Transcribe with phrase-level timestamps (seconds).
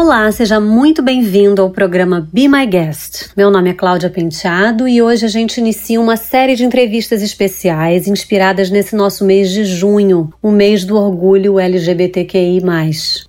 [0.00, 3.30] Olá, seja muito bem-vindo ao programa Be My Guest.
[3.36, 8.06] Meu nome é Cláudia Penteado e hoje a gente inicia uma série de entrevistas especiais
[8.06, 12.62] inspiradas nesse nosso mês de junho, o mês do orgulho LGBTQI.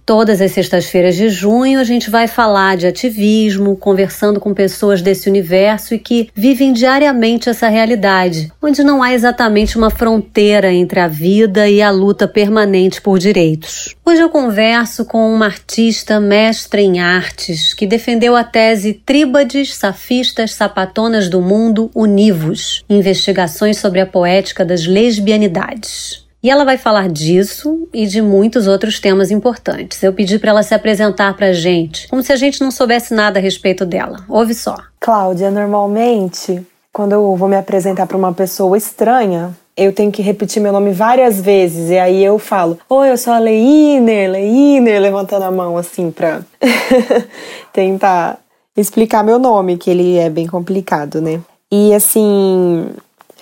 [0.05, 5.27] Todas as sextas-feiras de junho a gente vai falar de ativismo, conversando com pessoas desse
[5.27, 11.07] universo e que vivem diariamente essa realidade, onde não há exatamente uma fronteira entre a
[11.07, 13.95] vida e a luta permanente por direitos.
[14.09, 20.55] Hoje eu converso com uma artista, mestre em artes, que defendeu a tese Tríbades, Safistas,
[20.55, 26.25] Sapatonas do Mundo, Univos, investigações sobre a poética das lesbianidades.
[26.41, 30.01] E ela vai falar disso e de muitos outros temas importantes.
[30.01, 33.13] Eu pedi para ela se apresentar para a gente, como se a gente não soubesse
[33.13, 34.25] nada a respeito dela.
[34.27, 34.75] Ouve só.
[34.99, 40.61] Cláudia, normalmente, quando eu vou me apresentar para uma pessoa estranha, eu tenho que repetir
[40.61, 41.89] meu nome várias vezes.
[41.89, 46.41] E aí eu falo, oi, eu sou a Leiner, Leiner, levantando a mão assim pra
[47.71, 48.37] tentar
[48.75, 51.41] explicar meu nome, que ele é bem complicado, né?
[51.71, 52.89] E assim,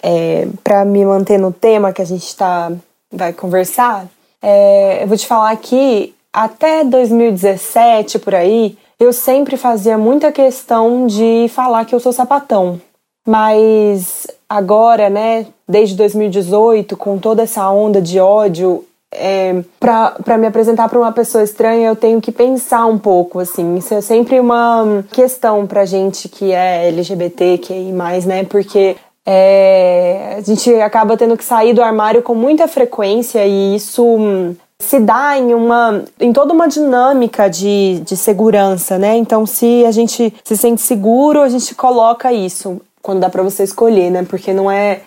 [0.04, 2.72] é, para me manter no tema que a gente tá,
[3.12, 4.06] vai conversar,
[4.42, 11.08] é, eu vou te falar que até 2017 por aí, eu sempre fazia muita questão
[11.08, 12.80] de falar que eu sou sapatão.
[13.26, 20.90] Mas agora, né, desde 2018, com toda essa onda de ódio, é, para me apresentar
[20.90, 23.78] para uma pessoa estranha, eu tenho que pensar um pouco, assim.
[23.78, 28.44] Isso é sempre uma questão pra gente que é LGBT, que é mais, né?
[28.44, 34.56] Porque é, a gente acaba tendo que sair do armário com muita frequência e isso
[34.80, 39.18] se dá em uma em toda uma dinâmica de, de segurança, né?
[39.18, 43.64] Então, se a gente se sente seguro, a gente coloca isso quando dá para você
[43.64, 44.26] escolher, né?
[44.28, 45.00] Porque não é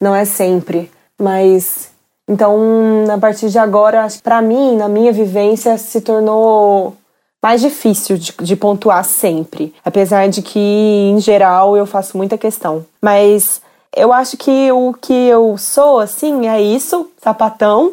[0.00, 1.90] não é sempre, mas
[2.26, 6.96] então a partir de agora, para mim, na minha vivência, se tornou
[7.42, 12.86] mais difícil de, de, pontuar sempre, apesar de que em geral eu faço muita questão.
[13.02, 13.60] Mas
[13.94, 17.92] eu acho que o que eu sou, assim, é isso, sapatão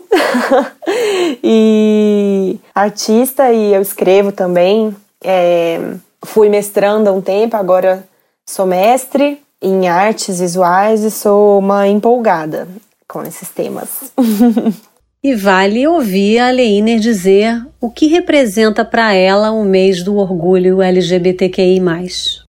[1.44, 4.96] e artista e eu escrevo também.
[5.22, 5.78] É,
[6.24, 8.10] fui mestrando há um tempo, agora
[8.52, 12.68] Sou mestre em artes visuais e sou uma empolgada
[13.08, 14.12] com esses temas.
[15.24, 20.82] e vale ouvir a Leiner dizer o que representa para ela o mês do orgulho
[20.82, 21.80] LGBTQI+.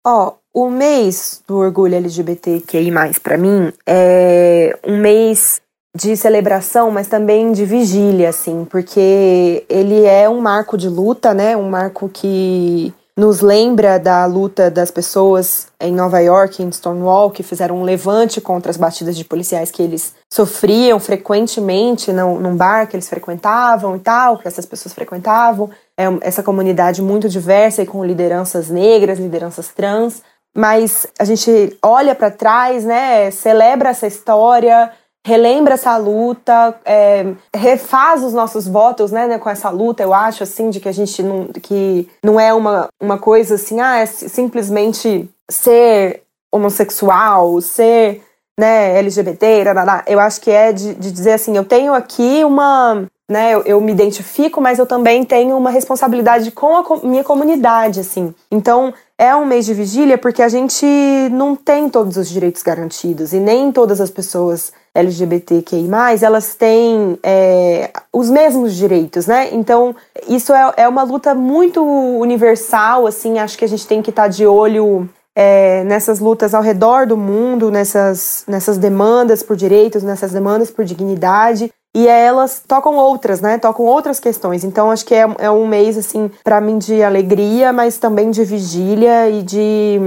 [0.06, 5.60] Ó, oh, o mês do orgulho LGBTQI+, para mim, é um mês
[5.94, 11.56] de celebração, mas também de vigília, assim, porque ele é um marco de luta, né?
[11.56, 17.42] Um marco que nos lembra da luta das pessoas em Nova York, em Stonewall, que
[17.42, 22.86] fizeram um levante contra as batidas de policiais que eles sofriam frequentemente no, num bar
[22.86, 25.68] que eles frequentavam e tal, que essas pessoas frequentavam.
[25.98, 30.22] É essa comunidade muito diversa e com lideranças negras, lideranças trans.
[30.56, 34.90] Mas a gente olha para trás, né, celebra essa história,
[35.24, 40.42] relembra essa luta, é, refaz os nossos votos, né, né, com essa luta, eu acho,
[40.42, 44.06] assim, de que a gente não, que não é uma, uma coisa assim, ah, é
[44.06, 48.22] simplesmente ser homossexual, ser,
[48.58, 49.64] né, LGBT,
[50.06, 53.80] eu acho que é de, de dizer assim, eu tenho aqui uma, né, eu, eu,
[53.80, 58.34] me identifico, mas eu também tenho uma responsabilidade com a minha comunidade, assim.
[58.50, 60.84] Então, é um mês de vigília porque a gente
[61.30, 65.88] não tem todos os direitos garantidos e nem todas as pessoas LGBTQI+,
[66.22, 69.48] elas têm é, os mesmos direitos, né?
[69.52, 69.94] Então,
[70.28, 74.24] isso é, é uma luta muito universal, assim, acho que a gente tem que estar
[74.24, 80.02] tá de olho é, nessas lutas ao redor do mundo, nessas, nessas demandas por direitos,
[80.02, 83.58] nessas demandas por dignidade, e elas tocam outras, né?
[83.58, 84.62] Tocam outras questões.
[84.62, 88.44] Então acho que é, é um mês assim para mim de alegria, mas também de
[88.44, 89.98] vigília e de,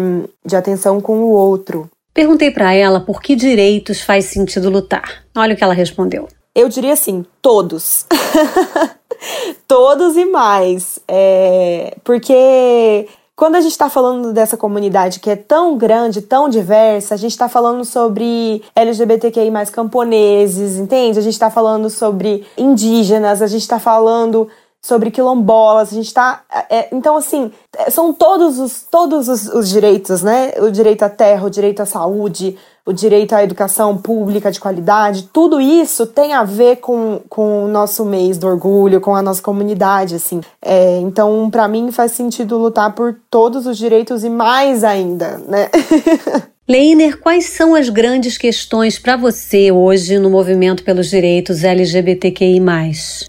[0.45, 1.89] de atenção com o outro.
[2.13, 5.23] Perguntei para ela por que direitos faz sentido lutar.
[5.35, 6.27] Olha o que ela respondeu.
[6.53, 8.05] Eu diria assim, todos.
[9.67, 10.99] todos e mais.
[11.07, 17.15] É, porque quando a gente está falando dessa comunidade que é tão grande, tão diversa,
[17.15, 21.17] a gente está falando sobre LGBTQI mais camponeses, entende?
[21.17, 24.47] A gente está falando sobre indígenas, a gente está falando
[24.83, 29.69] sobre quilombolas, a gente está é, então, assim, é, são todos os, todos os, os
[29.69, 30.53] direitos, né?
[30.59, 35.29] O direito à terra, o direito à saúde, o direito à educação pública de qualidade,
[35.31, 39.41] tudo isso tem a ver com, com o nosso mês do orgulho, com a nossa
[39.41, 40.41] comunidade, assim.
[40.61, 45.69] É, então, para mim, faz sentido lutar por todos os direitos e mais ainda, né?
[46.65, 52.61] Leiner, quais são as grandes questões para você hoje no movimento pelos direitos LGBTQI?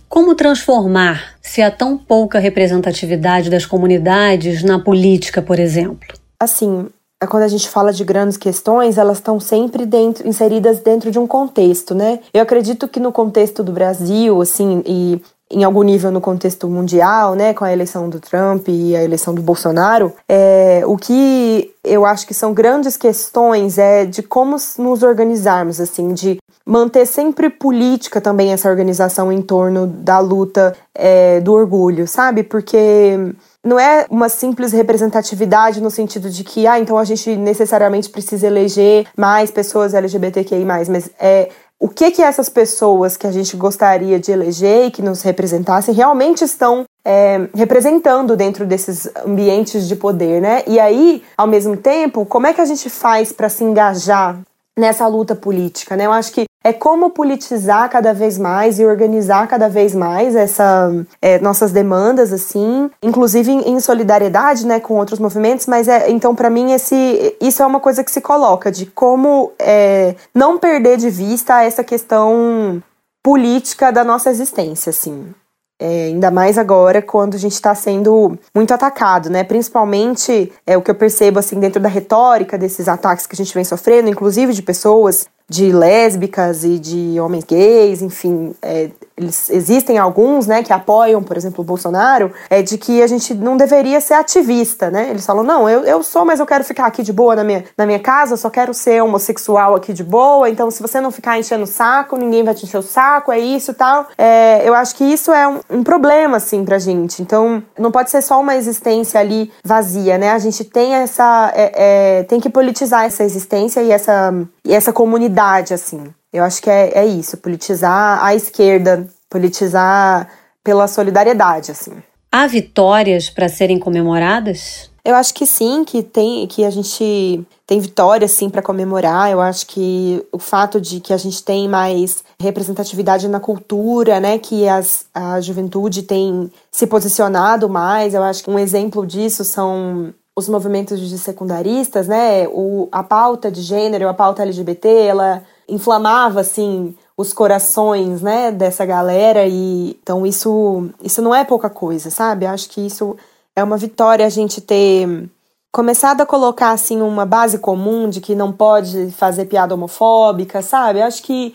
[0.08, 6.16] Como transformar se há tão pouca representatividade das comunidades na política, por exemplo?
[6.40, 6.86] Assim,
[7.20, 11.18] é quando a gente fala de grandes questões, elas estão sempre dentro, inseridas dentro de
[11.18, 12.20] um contexto, né?
[12.32, 15.20] Eu acredito que no contexto do Brasil, assim, e
[15.54, 19.32] em algum nível no contexto mundial, né, com a eleição do Trump e a eleição
[19.32, 25.02] do Bolsonaro, é, o que eu acho que são grandes questões é de como nos
[25.02, 31.52] organizarmos, assim, de manter sempre política também essa organização em torno da luta é, do
[31.52, 32.42] orgulho, sabe?
[32.42, 38.10] Porque não é uma simples representatividade no sentido de que, ah, então a gente necessariamente
[38.10, 41.50] precisa eleger mais pessoas LGBTQI, mas é
[41.84, 45.92] o que que essas pessoas que a gente gostaria de eleger e que nos representassem
[45.92, 50.62] realmente estão é, representando dentro desses ambientes de poder, né?
[50.66, 54.40] E aí, ao mesmo tempo, como é que a gente faz para se engajar
[54.78, 56.06] nessa luta política, né?
[56.06, 60.90] Eu acho que é como politizar cada vez mais e organizar cada vez mais essa
[61.20, 65.66] é, nossas demandas assim, inclusive em, em, solidariedade, né, com outros movimentos.
[65.66, 69.52] Mas é então para mim esse isso é uma coisa que se coloca de como
[69.58, 72.82] é, não perder de vista essa questão
[73.22, 75.34] política da nossa existência, assim.
[75.80, 79.42] É, ainda mais agora quando a gente está sendo muito atacado, né?
[79.42, 83.52] Principalmente é o que eu percebo assim dentro da retórica desses ataques que a gente
[83.52, 89.98] vem sofrendo, inclusive de pessoas de lésbicas e de homens gays, enfim, é, eles, existem
[89.98, 94.00] alguns, né, que apoiam, por exemplo, o Bolsonaro, é de que a gente não deveria
[94.00, 95.10] ser ativista, né?
[95.10, 97.64] Eles falam, não, eu, eu sou, mas eu quero ficar aqui de boa na minha,
[97.76, 101.10] na minha casa, eu só quero ser homossexual aqui de boa, então se você não
[101.12, 104.08] ficar enchendo o saco, ninguém vai te encher o saco, é isso e tal.
[104.18, 107.22] É, eu acho que isso é um, um problema, assim, pra gente.
[107.22, 110.30] Então, não pode ser só uma existência ali vazia, né?
[110.30, 114.92] A gente tem essa, é, é, tem que politizar essa existência e essa, e essa
[114.92, 115.33] comunidade,
[115.72, 116.12] assim.
[116.32, 120.28] Eu acho que é, é isso, politizar a esquerda, politizar
[120.62, 121.92] pela solidariedade, assim.
[122.30, 124.90] Há vitórias para serem comemoradas?
[125.04, 129.30] Eu acho que sim, que tem, que a gente tem vitórias sim para comemorar.
[129.30, 134.38] Eu acho que o fato de que a gente tem mais representatividade na cultura, né,
[134.38, 138.14] que as, a juventude tem se posicionado mais.
[138.14, 142.48] Eu acho que um exemplo disso são os movimentos de secundaristas, né?
[142.48, 148.84] O, a pauta de gênero, a pauta LGBT, ela inflamava assim os corações, né, dessa
[148.84, 152.44] galera e então isso isso não é pouca coisa, sabe?
[152.44, 153.16] Acho que isso
[153.54, 155.28] é uma vitória a gente ter
[155.70, 161.00] começado a colocar assim uma base comum de que não pode fazer piada homofóbica, sabe?
[161.00, 161.54] Acho que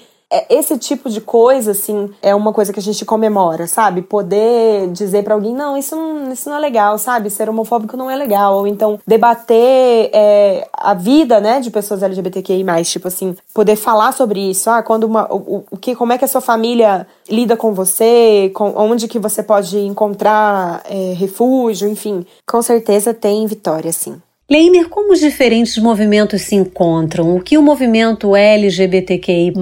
[0.49, 4.03] esse tipo de coisa, assim, é uma coisa que a gente comemora, sabe?
[4.03, 7.29] Poder dizer para alguém, não, isso não, isso não é legal, sabe?
[7.29, 8.57] Ser homofóbico não é legal.
[8.57, 14.39] Ou então debater é, a vida, né, de pessoas LGBTQI, tipo assim, poder falar sobre
[14.51, 14.69] isso.
[14.69, 15.31] Ah, quando uma.
[15.33, 19.17] O, o que, como é que a sua família lida com você, com, onde que
[19.17, 22.25] você pode encontrar é, refúgio, enfim.
[22.47, 24.21] Com certeza tem vitória, sim.
[24.49, 27.35] Leiner, como os diferentes movimentos se encontram?
[27.35, 29.53] O que o movimento LGBTQI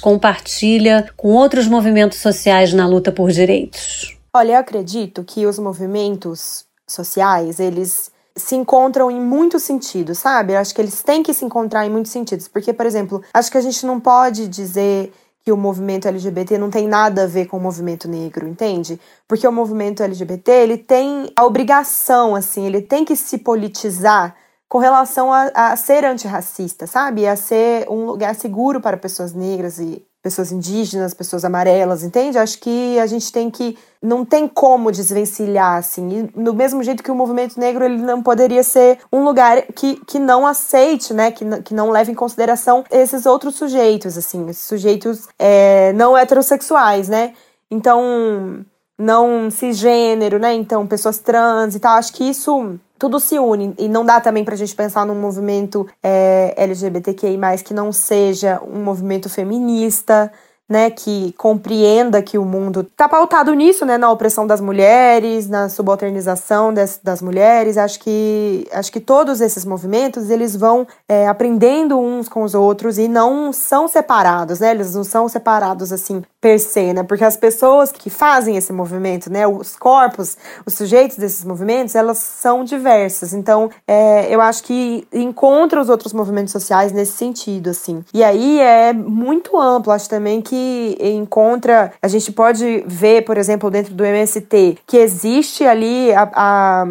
[0.00, 4.16] compartilha com outros movimentos sociais na luta por direitos?
[4.32, 10.52] Olha, eu acredito que os movimentos sociais, eles se encontram em muitos sentidos, sabe?
[10.52, 12.46] Eu acho que eles têm que se encontrar em muitos sentidos.
[12.46, 16.70] Porque, por exemplo, acho que a gente não pode dizer que o movimento LGBT não
[16.70, 19.00] tem nada a ver com o movimento negro, entende?
[19.26, 24.36] Porque o movimento LGBT, ele tem a obrigação, assim, ele tem que se politizar
[24.68, 27.26] com relação a, a ser antirracista, sabe?
[27.26, 32.38] A ser um lugar seguro para pessoas negras e pessoas indígenas, pessoas amarelas, entende?
[32.38, 36.20] Acho que a gente tem que não tem como desvencilhar assim.
[36.34, 39.96] E do mesmo jeito que o movimento negro ele não poderia ser um lugar que,
[40.06, 45.28] que não aceite, né, que, que não leve em consideração esses outros sujeitos, assim, sujeitos
[45.38, 47.34] é, não heterossexuais, né?
[47.70, 48.64] Então,
[49.00, 50.54] não cisgênero, né?
[50.54, 51.96] Então, pessoas trans e tal.
[51.96, 53.74] Acho que isso tudo se une.
[53.78, 58.84] E não dá também pra gente pensar num movimento é, LGBTQI, que não seja um
[58.84, 60.30] movimento feminista,
[60.70, 65.68] né, que compreenda que o mundo está pautado nisso, né, na opressão das mulheres, na
[65.68, 67.76] subalternização das, das mulheres.
[67.76, 72.98] Acho que acho que todos esses movimentos eles vão é, aprendendo uns com os outros
[72.98, 74.70] e não são separados, né?
[74.70, 77.02] Eles não são separados assim per se, né?
[77.02, 82.18] Porque as pessoas que fazem esse movimento, né, os corpos, os sujeitos desses movimentos, elas
[82.18, 83.34] são diversas.
[83.34, 88.04] Então, é, eu acho que encontra os outros movimentos sociais nesse sentido, assim.
[88.14, 89.92] E aí é muito amplo.
[89.92, 90.59] Acho também que
[91.00, 96.84] encontra, a gente pode ver, por exemplo, dentro do MST, que existe ali a, a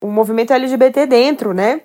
[0.00, 1.82] o movimento LGBT dentro, né?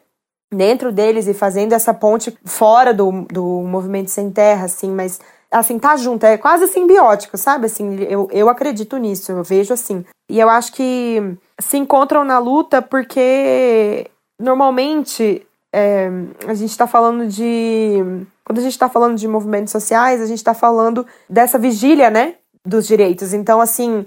[0.54, 5.20] Dentro deles e fazendo essa ponte fora do, do movimento sem terra, assim, mas
[5.52, 7.68] assim, tá junto, é quase simbiótico, sabe?
[7.68, 10.04] Assim, eu, eu acredito nisso, eu vejo assim.
[10.30, 16.10] E eu acho que se encontram na luta porque normalmente é,
[16.48, 18.26] a gente está falando de.
[18.46, 22.36] Quando a gente está falando de movimentos sociais, a gente está falando dessa vigília, né?
[22.66, 23.34] Dos direitos.
[23.34, 24.06] Então, assim,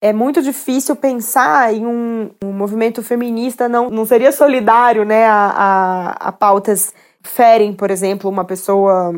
[0.00, 5.26] é muito difícil pensar em um, um movimento feminista, não, não seria solidário, né?
[5.26, 6.92] A, a, a pautas
[7.22, 9.12] ferem, por exemplo, uma pessoa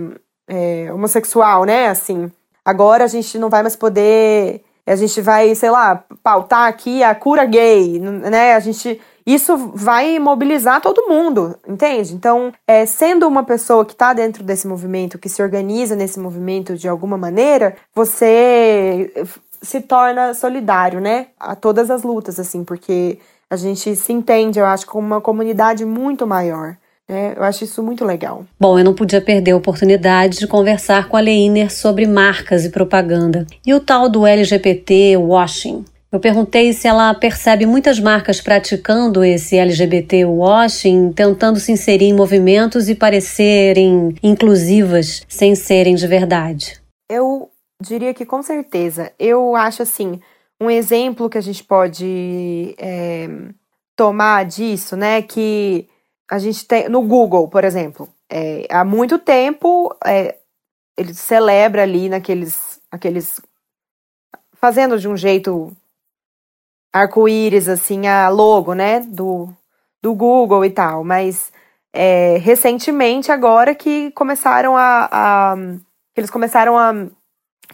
[0.48, 1.88] é, homossexual, né?
[1.88, 2.30] Assim,
[2.64, 4.62] agora a gente não vai mais poder.
[4.86, 8.54] A gente vai, sei lá, pautar aqui a cura gay, né?
[8.54, 9.00] A gente.
[9.28, 12.14] Isso vai mobilizar todo mundo, entende?
[12.14, 16.78] Então, é, sendo uma pessoa que está dentro desse movimento, que se organiza nesse movimento
[16.78, 19.12] de alguma maneira, você
[19.60, 21.26] se torna solidário, né?
[21.38, 23.18] A todas as lutas, assim, porque
[23.50, 26.74] a gente se entende, eu acho, como uma comunidade muito maior.
[27.06, 28.46] É, eu acho isso muito legal.
[28.58, 32.70] Bom, eu não podia perder a oportunidade de conversar com a Leiner sobre marcas e
[32.70, 33.46] propaganda.
[33.66, 35.84] E o tal do LGBT washing.
[36.10, 42.14] Eu perguntei se ela percebe muitas marcas praticando esse LGBT washing, tentando se inserir em
[42.14, 46.80] movimentos e parecerem inclusivas sem serem de verdade.
[47.10, 47.50] Eu
[47.82, 49.12] diria que com certeza.
[49.18, 50.18] Eu acho assim,
[50.58, 53.28] um exemplo que a gente pode é,
[53.94, 55.86] tomar disso, né, que
[56.30, 60.36] a gente tem no Google, por exemplo, é, há muito tempo é,
[60.96, 63.40] ele celebra ali naqueles, aqueles
[64.54, 65.76] fazendo de um jeito
[66.92, 69.48] arco-íris assim a logo, né, do,
[70.02, 71.52] do Google e tal, mas
[71.92, 75.56] é, recentemente agora que começaram a, a
[76.16, 76.92] eles começaram a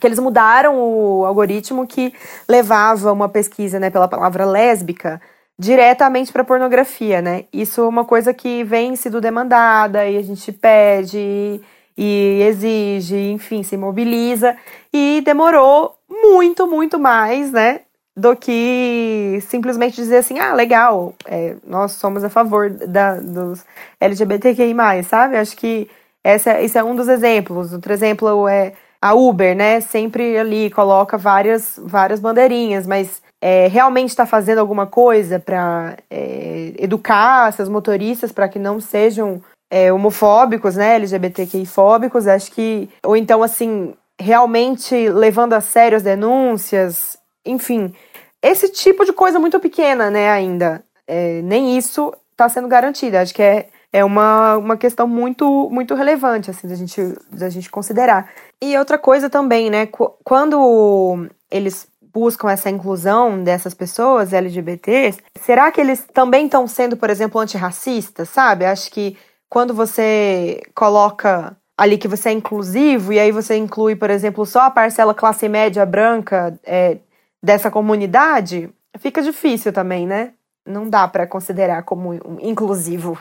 [0.01, 2.13] que eles mudaram o algoritmo que
[2.49, 5.21] levava uma pesquisa, né, pela palavra lésbica
[5.59, 7.45] diretamente para pornografia, né?
[7.53, 11.61] Isso é uma coisa que vem sido demandada e a gente pede
[11.97, 14.57] e exige, enfim, se mobiliza
[14.93, 17.83] e demorou muito, muito mais, né?
[18.17, 23.65] Do que simplesmente dizer assim, ah, legal, é, nós somos a favor da, dos
[24.01, 25.37] LGBTQI+, sabe?
[25.37, 25.91] Acho que
[26.23, 27.73] essa, esse é um dos exemplos.
[27.73, 29.81] Outro exemplo é a Uber, né?
[29.81, 36.73] Sempre ali coloca várias, várias bandeirinhas, mas é, realmente está fazendo alguma coisa para é,
[36.79, 43.43] educar seus motoristas para que não sejam é, homofóbicos, né, LGBTQI-fóbicos, acho que, ou então,
[43.43, 47.95] assim, realmente levando a sério as denúncias, enfim,
[48.43, 53.35] esse tipo de coisa muito pequena, né, ainda, é, nem isso está sendo garantido, acho
[53.35, 58.29] que é, é uma, uma questão muito, muito relevante, assim, da gente, da gente considerar.
[58.61, 59.89] E outra coisa também, né,
[60.25, 67.11] quando eles buscam essa inclusão dessas pessoas LGBTs, será que eles também estão sendo, por
[67.11, 68.65] exemplo, antirracistas, sabe?
[68.65, 69.17] Acho que
[69.49, 74.63] quando você coloca ali que você é inclusivo e aí você inclui, por exemplo, só
[74.63, 76.99] a parcela classe média branca é,
[77.45, 80.33] dessa comunidade, fica difícil também, né?
[80.67, 83.19] Não dá para considerar como inclusivo.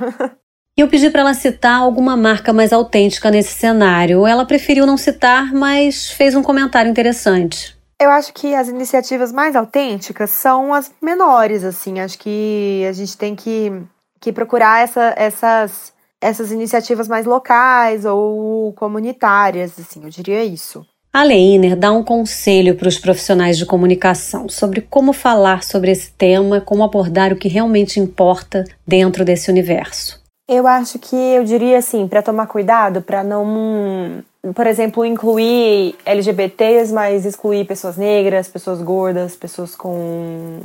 [0.76, 4.26] E eu pedi para ela citar alguma marca mais autêntica nesse cenário.
[4.26, 7.78] Ela preferiu não citar, mas fez um comentário interessante.
[8.02, 12.00] Eu acho que as iniciativas mais autênticas são as menores, assim.
[12.00, 13.72] Acho que a gente tem que,
[14.20, 20.84] que procurar essa, essas, essas iniciativas mais locais ou comunitárias, assim, eu diria isso.
[21.14, 26.12] A Leiner dá um conselho para os profissionais de comunicação sobre como falar sobre esse
[26.12, 30.20] tema, como abordar o que realmente importa dentro desse universo.
[30.50, 34.24] Eu acho que eu diria assim, para tomar cuidado, para não
[34.56, 40.60] por exemplo, incluir LGBTs, mas excluir pessoas negras, pessoas gordas, pessoas com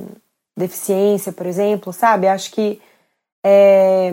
[0.57, 2.27] deficiência, por exemplo, sabe?
[2.27, 2.81] Acho que
[3.45, 4.13] é,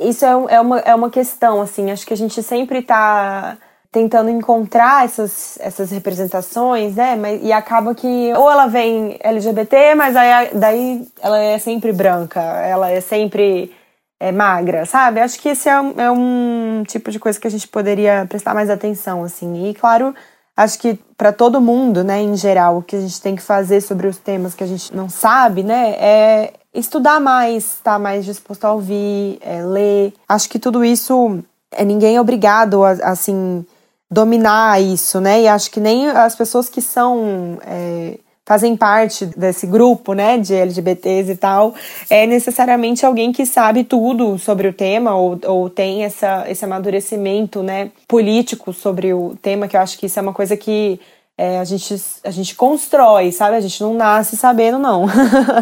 [0.00, 3.58] isso é, é, uma, é uma questão, assim, acho que a gente sempre está
[3.92, 7.16] tentando encontrar essas, essas representações, né?
[7.16, 12.40] Mas, e acaba que ou ela vem LGBT, mas aí, daí ela é sempre branca,
[12.40, 13.74] ela é sempre
[14.20, 15.20] é, magra, sabe?
[15.20, 18.54] Acho que esse é um, é um tipo de coisa que a gente poderia prestar
[18.54, 19.68] mais atenção, assim.
[19.68, 20.14] E, claro,
[20.56, 23.80] acho que para todo mundo, né, em geral, o que a gente tem que fazer
[23.80, 28.24] sobre os temas que a gente não sabe, né, é estudar mais, estar tá mais
[28.24, 30.12] disposto a ouvir, é, ler.
[30.28, 31.42] Acho que tudo isso,
[31.72, 33.64] é, ninguém é obrigado assim,
[34.10, 35.42] dominar isso, né?
[35.42, 37.58] E acho que nem as pessoas que são.
[37.66, 38.18] É,
[38.50, 41.72] fazem parte desse grupo, né, de LGBTs e tal,
[42.10, 47.62] é necessariamente alguém que sabe tudo sobre o tema ou, ou tem essa, esse amadurecimento,
[47.62, 50.98] né, político sobre o tema, que eu acho que isso é uma coisa que
[51.40, 53.56] é, a, gente, a gente constrói, sabe?
[53.56, 55.06] A gente não nasce sabendo, não.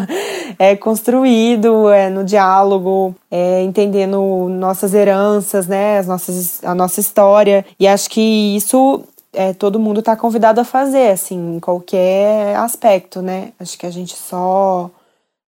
[0.59, 5.99] é construído é, no diálogo, é, entendendo nossas heranças, né?
[5.99, 7.65] As nossas, a nossa história.
[7.79, 13.21] E acho que isso é, todo mundo está convidado a fazer, assim, em qualquer aspecto,
[13.21, 13.53] né?
[13.57, 14.91] Acho que a gente só,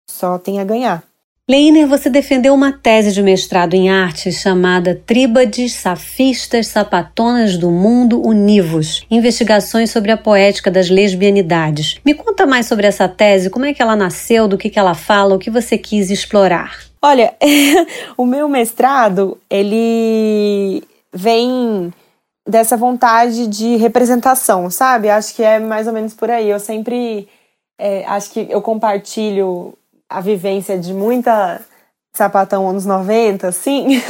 [0.07, 1.08] só tem a ganhar.
[1.51, 8.21] Leiner, você defendeu uma tese de mestrado em arte chamada Tríbades Safistas Sapatonas do Mundo
[8.21, 11.99] Univos Investigações sobre a Poética das Lesbianidades.
[12.05, 14.93] Me conta mais sobre essa tese, como é que ela nasceu, do que, que ela
[14.93, 16.81] fala, o que você quis explorar.
[17.01, 17.35] Olha,
[18.15, 21.91] o meu mestrado, ele vem
[22.47, 25.09] dessa vontade de representação, sabe?
[25.09, 26.51] Acho que é mais ou menos por aí.
[26.51, 27.27] Eu sempre
[27.79, 29.73] é, acho que eu compartilho
[30.09, 31.61] a vivência de muita
[32.15, 34.03] sapatão anos 90, assim,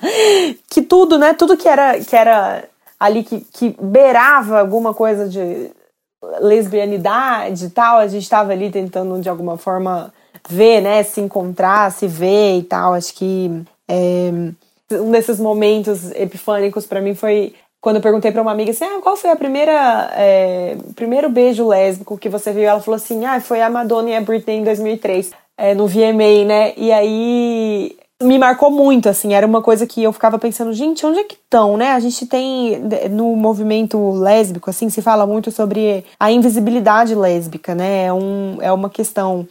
[0.68, 1.34] que tudo, né?
[1.34, 2.64] Tudo que era, que era
[2.98, 5.70] ali que, que beirava alguma coisa de
[6.40, 10.12] lesbianidade e tal, a gente estava ali tentando de alguma forma
[10.48, 11.02] ver, né?
[11.02, 12.94] Se encontrar, se ver e tal.
[12.94, 14.30] Acho que é,
[14.92, 19.00] um desses momentos epifânicos para mim foi quando eu perguntei para uma amiga assim, ah,
[19.02, 22.64] qual foi a primeira é, primeiro beijo lésbico que você viu?
[22.64, 26.44] Ela falou assim, ah, foi a Madonna e a Britney em 2003, é, no VMA,
[26.46, 26.74] né?
[26.76, 31.20] E aí me marcou muito, assim, era uma coisa que eu ficava pensando, gente, onde
[31.20, 31.92] é que estão, né?
[31.92, 32.78] A gente tem
[33.10, 38.04] no movimento lésbico, assim, se fala muito sobre a invisibilidade lésbica, né?
[38.06, 39.48] É, um, é uma questão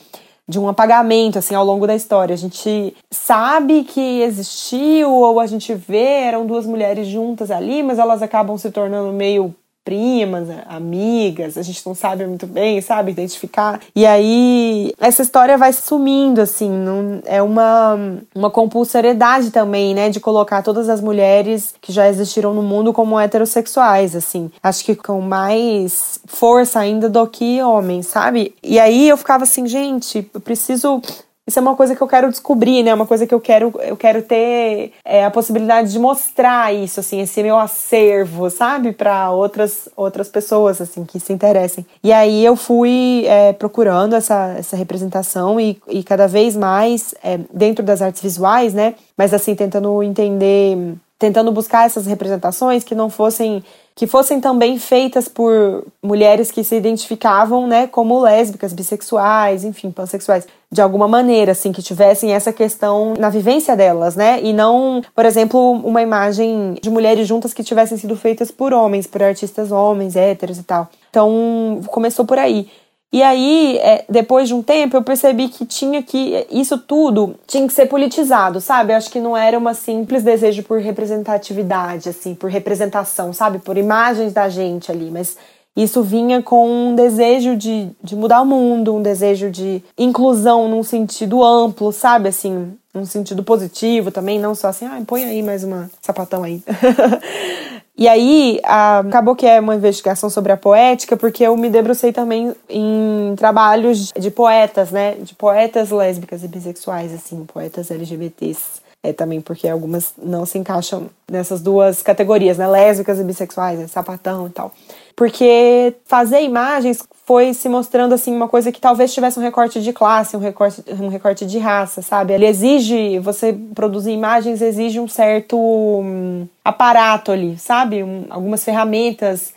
[0.50, 2.34] de um apagamento assim ao longo da história.
[2.34, 8.00] A gente sabe que existiu ou a gente vê eram duas mulheres juntas ali, mas
[8.00, 9.54] elas acabam se tornando meio
[9.90, 13.82] primas, amigas, a gente não sabe muito bem, sabe, identificar.
[13.96, 17.98] E aí essa história vai sumindo, assim, não, é uma,
[18.36, 23.20] uma compulsoriedade também, né, de colocar todas as mulheres que já existiram no mundo como
[23.20, 24.52] heterossexuais, assim.
[24.62, 28.54] Acho que com mais força ainda do que homens, sabe?
[28.62, 31.02] E aí eu ficava assim, gente, eu preciso
[31.50, 32.94] isso é uma coisa que eu quero descobrir, né?
[32.94, 37.20] Uma coisa que eu quero, eu quero ter é, a possibilidade de mostrar isso, assim,
[37.22, 41.86] esse meu acervo, sabe, para outras outras pessoas, assim, que se interessem.
[42.04, 47.40] E aí eu fui é, procurando essa, essa representação e, e cada vez mais é,
[47.52, 48.94] dentro das artes visuais, né?
[49.18, 53.64] Mas assim tentando entender, tentando buscar essas representações que não fossem
[54.00, 60.48] que fossem também feitas por mulheres que se identificavam, né, como lésbicas, bissexuais, enfim, pansexuais,
[60.72, 65.26] de alguma maneira, assim, que tivessem essa questão na vivência delas, né, e não, por
[65.26, 70.16] exemplo, uma imagem de mulheres juntas que tivessem sido feitas por homens, por artistas homens,
[70.16, 70.88] héteros e tal.
[71.10, 72.70] Então, começou por aí.
[73.12, 76.46] E aí, é, depois de um tempo, eu percebi que tinha que.
[76.52, 78.94] Isso tudo tinha que ser politizado, sabe?
[78.94, 83.58] Eu acho que não era uma simples desejo por representatividade, assim, por representação, sabe?
[83.58, 85.38] Por imagens da gente ali, mas
[85.76, 90.84] isso vinha com um desejo de, de mudar o mundo, um desejo de inclusão num
[90.84, 92.30] sentido amplo, sabe?
[92.30, 96.62] Assim, num sentido positivo também, não só assim, ah, põe aí mais uma sapatão aí.
[98.00, 102.14] E aí, a, acabou que é uma investigação sobre a poética, porque eu me debrucei
[102.14, 105.16] também em trabalhos de poetas, né?
[105.16, 108.82] De poetas lésbicas e bissexuais, assim, poetas LGBTs.
[109.02, 112.68] É também porque algumas não se encaixam nessas duas categorias, né?
[112.68, 113.88] Lésbicas e bissexuais, né?
[113.88, 114.74] sapatão e tal.
[115.16, 119.94] Porque fazer imagens foi se mostrando assim uma coisa que talvez tivesse um recorte de
[119.94, 122.34] classe, um recorte, um recorte de raça, sabe?
[122.34, 128.04] Ele exige, você produzir imagens exige um certo um, aparato ali, sabe?
[128.04, 129.54] Um, algumas ferramentas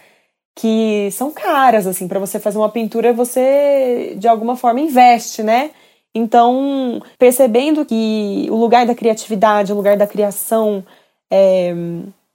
[0.54, 5.70] que são caras assim, para você fazer uma pintura, você de alguma forma investe, né?
[6.14, 10.84] Então, percebendo que o lugar da criatividade, o lugar da criação,
[11.30, 11.74] é,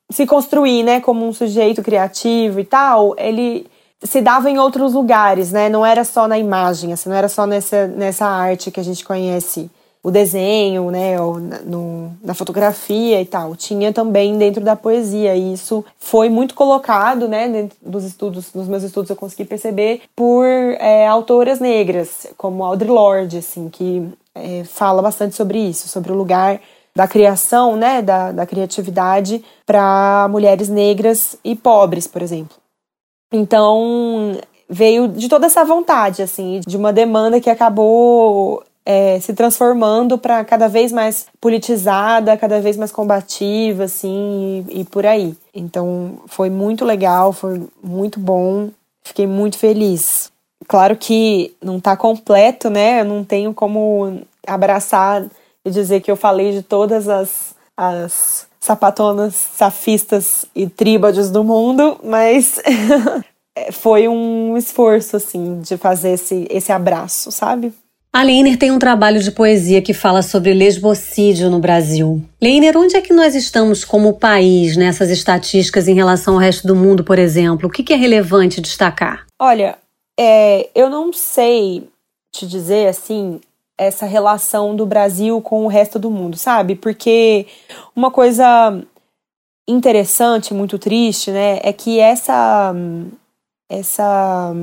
[0.09, 3.67] se construir, né, como um sujeito criativo e tal, ele
[4.03, 5.69] se dava em outros lugares, né?
[5.69, 9.03] Não era só na imagem, assim, não era só nessa, nessa arte que a gente
[9.03, 9.69] conhece
[10.03, 11.17] o desenho, né,
[11.65, 13.55] no, na fotografia e tal.
[13.55, 18.67] Tinha também dentro da poesia e isso foi muito colocado, né, dentro dos estudos, nos
[18.67, 24.63] meus estudos eu consegui perceber por é, autoras negras, como Audre Lorde, assim, que é,
[24.63, 26.59] fala bastante sobre isso, sobre o lugar
[26.95, 32.57] da criação, né, da, da criatividade para mulheres negras e pobres, por exemplo.
[33.31, 34.37] Então,
[34.69, 40.45] veio de toda essa vontade, assim, de uma demanda que acabou é, se transformando para
[40.45, 45.35] cada vez mais politizada, cada vez mais combativa, assim, e, e, por aí.
[45.53, 48.69] Então, foi muito legal, foi muito bom,
[49.03, 50.31] fiquei muito feliz.
[50.69, 53.01] Claro que não está completo, né?
[53.01, 55.25] Eu não tenho como abraçar
[55.65, 61.99] e dizer que eu falei de todas as, as sapatonas, safistas e tríbades do mundo,
[62.05, 62.61] mas
[63.73, 67.73] foi um esforço, assim, de fazer esse, esse abraço, sabe?
[68.17, 72.19] A Leiner tem um trabalho de poesia que fala sobre lesbocídio no Brasil.
[72.41, 76.75] Leiner, onde é que nós estamos como país nessas estatísticas em relação ao resto do
[76.75, 77.69] mundo, por exemplo?
[77.69, 79.27] O que é relevante destacar?
[79.39, 79.77] Olha,
[80.19, 81.87] é, eu não sei
[82.33, 83.39] te dizer assim
[83.77, 86.73] essa relação do Brasil com o resto do mundo, sabe?
[86.73, 87.45] Porque
[87.95, 88.81] uma coisa
[89.69, 92.73] interessante, muito triste, né, é que essa
[93.69, 94.55] essa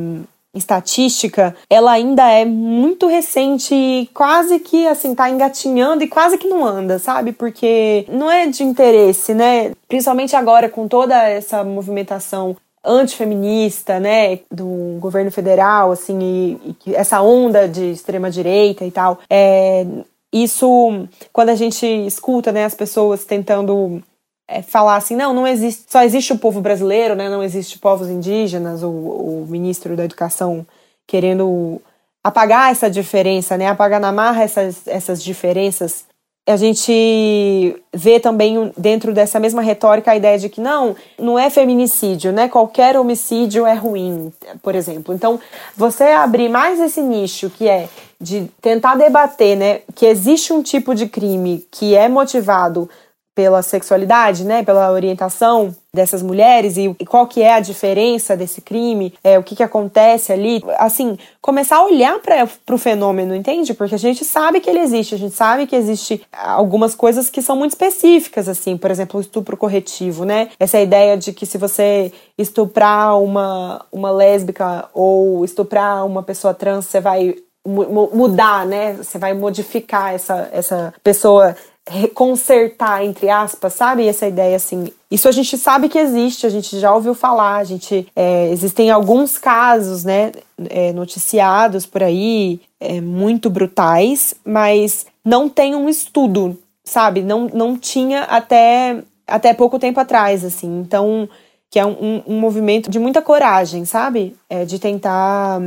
[0.54, 6.48] estatística, ela ainda é muito recente e quase que assim tá engatinhando e quase que
[6.48, 7.32] não anda, sabe?
[7.32, 9.72] Porque não é de interesse, né?
[9.88, 17.22] Principalmente agora com toda essa movimentação antifeminista, né, do governo federal, assim, e, e essa
[17.22, 19.86] onda de extrema direita e tal, é,
[20.30, 24.02] isso, quando a gente escuta, né, as pessoas tentando
[24.46, 27.28] é, falar assim, não, não existe, só existe o povo brasileiro, né?
[27.28, 30.66] Não existe povos indígenas, o, o ministro da Educação
[31.06, 31.80] querendo
[32.22, 33.68] apagar essa diferença, né?
[33.68, 36.04] Apagar na marra essas, essas diferenças.
[36.46, 41.48] A gente vê também dentro dessa mesma retórica a ideia de que não, não é
[41.48, 42.48] feminicídio, né?
[42.48, 44.30] Qualquer homicídio é ruim,
[44.62, 45.14] por exemplo.
[45.14, 45.40] Então,
[45.74, 47.88] você abrir mais esse nicho que é
[48.20, 52.88] de tentar debater, né, que existe um tipo de crime que é motivado
[53.34, 59.14] pela sexualidade, né, pela orientação dessas mulheres e, qual que é a diferença desse crime,
[59.22, 63.74] é, o que, que acontece ali, assim, começar a olhar para o fenômeno, entende?
[63.74, 67.42] Porque a gente sabe que ele existe, a gente sabe que existe algumas coisas que
[67.42, 70.48] são muito específicas, assim, por exemplo, o estupro corretivo, né?
[70.58, 76.86] Essa ideia de que se você estuprar uma, uma lésbica ou estuprar uma pessoa trans,
[76.86, 78.92] você vai mudar, né?
[78.94, 81.56] Você vai modificar essa, essa pessoa
[81.88, 84.06] reconsertar, entre aspas, sabe?
[84.06, 84.88] Essa ideia assim.
[85.10, 88.06] Isso a gente sabe que existe, a gente já ouviu falar, a gente.
[88.16, 90.32] É, existem alguns casos, né,
[90.70, 97.22] é, noticiados por aí, é, muito brutais, mas não tem um estudo, sabe?
[97.22, 100.80] Não, não tinha até, até pouco tempo atrás, assim.
[100.80, 101.28] Então,
[101.70, 104.34] que é um, um movimento de muita coragem, sabe?
[104.48, 105.60] É, de tentar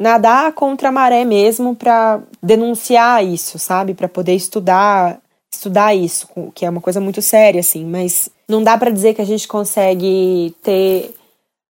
[0.00, 3.94] nadar contra a maré mesmo para denunciar isso, sabe?
[3.94, 8.78] Para poder estudar estudar isso, que é uma coisa muito séria, assim, mas não dá
[8.78, 11.14] para dizer que a gente consegue ter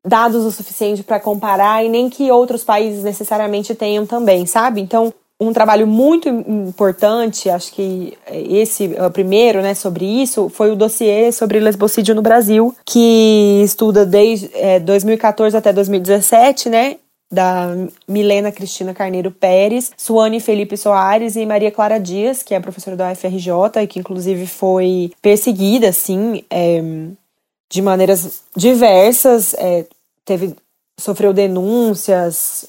[0.06, 4.80] dados o suficiente para comparar e nem que outros países necessariamente tenham também, sabe?
[4.80, 10.70] Então, um trabalho muito importante, acho que esse é o primeiro, né, sobre isso, foi
[10.70, 16.96] o dossiê sobre lesbocídio no Brasil, que estuda desde é, 2014 até 2017, né,
[17.30, 17.68] da
[18.08, 23.12] Milena Cristina Carneiro Pérez, Suane Felipe Soares e Maria Clara Dias, que é professora da
[23.12, 26.82] UFRJ e que inclusive foi perseguida, assim, é,
[27.70, 29.86] de maneiras diversas, é,
[30.24, 30.56] teve,
[30.98, 32.68] sofreu denúncias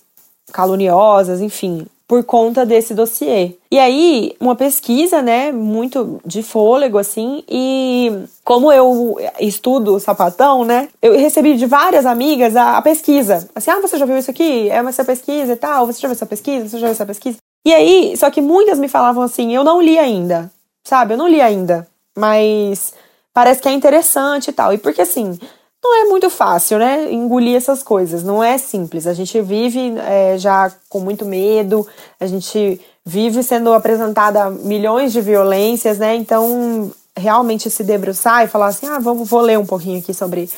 [0.54, 3.54] caluniosas, enfim, por conta desse dossiê.
[3.72, 10.90] E aí, uma pesquisa, né, muito de fôlego, assim, e como eu estudo sapatão, né,
[11.02, 13.50] eu recebi de várias amigas a, a pesquisa.
[13.56, 14.70] Assim, ah, você já viu isso aqui?
[14.70, 16.68] É essa pesquisa e tal, você já viu essa pesquisa?
[16.68, 17.38] Você já viu essa pesquisa?
[17.66, 20.52] E aí, só que muitas me falavam assim, eu não li ainda,
[20.84, 21.14] sabe?
[21.14, 22.94] Eu não li ainda, mas
[23.34, 24.74] parece que é interessante e tal.
[24.74, 25.40] E porque assim,
[25.84, 27.12] não é muito fácil, né?
[27.12, 28.24] Engolir essas coisas.
[28.24, 29.08] Não é simples.
[29.08, 31.88] A gente vive é, já com muito medo,
[32.20, 36.16] a gente vive sendo apresentada milhões de violências, né?
[36.16, 40.50] Então, realmente se debruçar e falar assim: ah, vamos, vou ler um pouquinho aqui sobre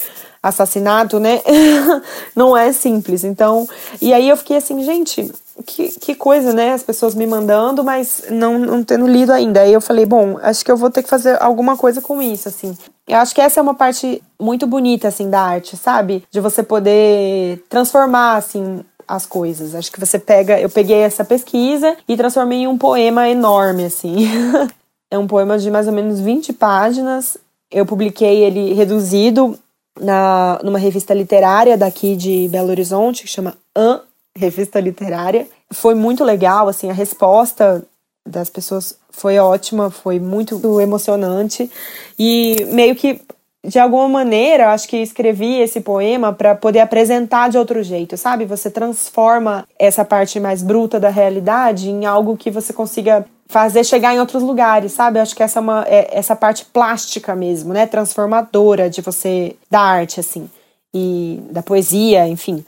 [0.42, 1.42] assassinato, né?
[2.36, 3.24] não é simples.
[3.24, 3.68] Então,
[4.02, 5.32] e aí eu fiquei assim, gente,
[5.66, 6.74] que, que coisa, né?
[6.74, 9.62] As pessoas me mandando, mas não, não tendo lido ainda.
[9.62, 12.50] Aí eu falei, bom, acho que eu vou ter que fazer alguma coisa com isso,
[12.50, 12.78] assim.
[13.08, 16.24] Eu acho que essa é uma parte muito bonita, assim, da arte, sabe?
[16.32, 19.76] De você poder transformar, assim, as coisas.
[19.76, 20.60] Acho que você pega.
[20.60, 24.28] Eu peguei essa pesquisa e transformei em um poema enorme, assim.
[25.12, 27.38] é um poema de mais ou menos 20 páginas.
[27.70, 29.58] Eu publiquei ele reduzido
[30.00, 34.02] na, numa revista literária daqui de Belo Horizonte, que chama An,
[34.36, 35.48] Revista Literária.
[35.72, 37.84] Foi muito legal, assim, a resposta
[38.28, 41.70] das pessoas foi ótima, foi muito emocionante.
[42.18, 43.22] E meio que,
[43.66, 48.46] de alguma maneira, acho que escrevi esse poema para poder apresentar de outro jeito, sabe?
[48.46, 54.16] Você transforma essa parte mais bruta da realidade em algo que você consiga fazer chegar
[54.16, 55.20] em outros lugares, sabe?
[55.20, 59.80] Acho que essa é uma é, essa parte plástica mesmo, né, transformadora de você da
[59.80, 60.50] arte assim
[60.94, 62.64] e da poesia, enfim.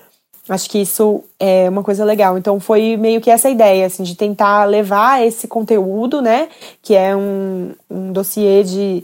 [0.47, 2.37] Acho que isso é uma coisa legal.
[2.37, 6.49] Então foi meio que essa ideia, assim, de tentar levar esse conteúdo, né?
[6.81, 9.03] Que é um, um dossiê de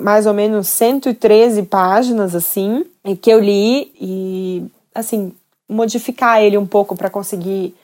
[0.00, 2.84] mais ou menos 113 páginas, assim,
[3.20, 4.64] que eu li e,
[4.94, 5.32] assim,
[5.68, 7.74] modificar ele um pouco para conseguir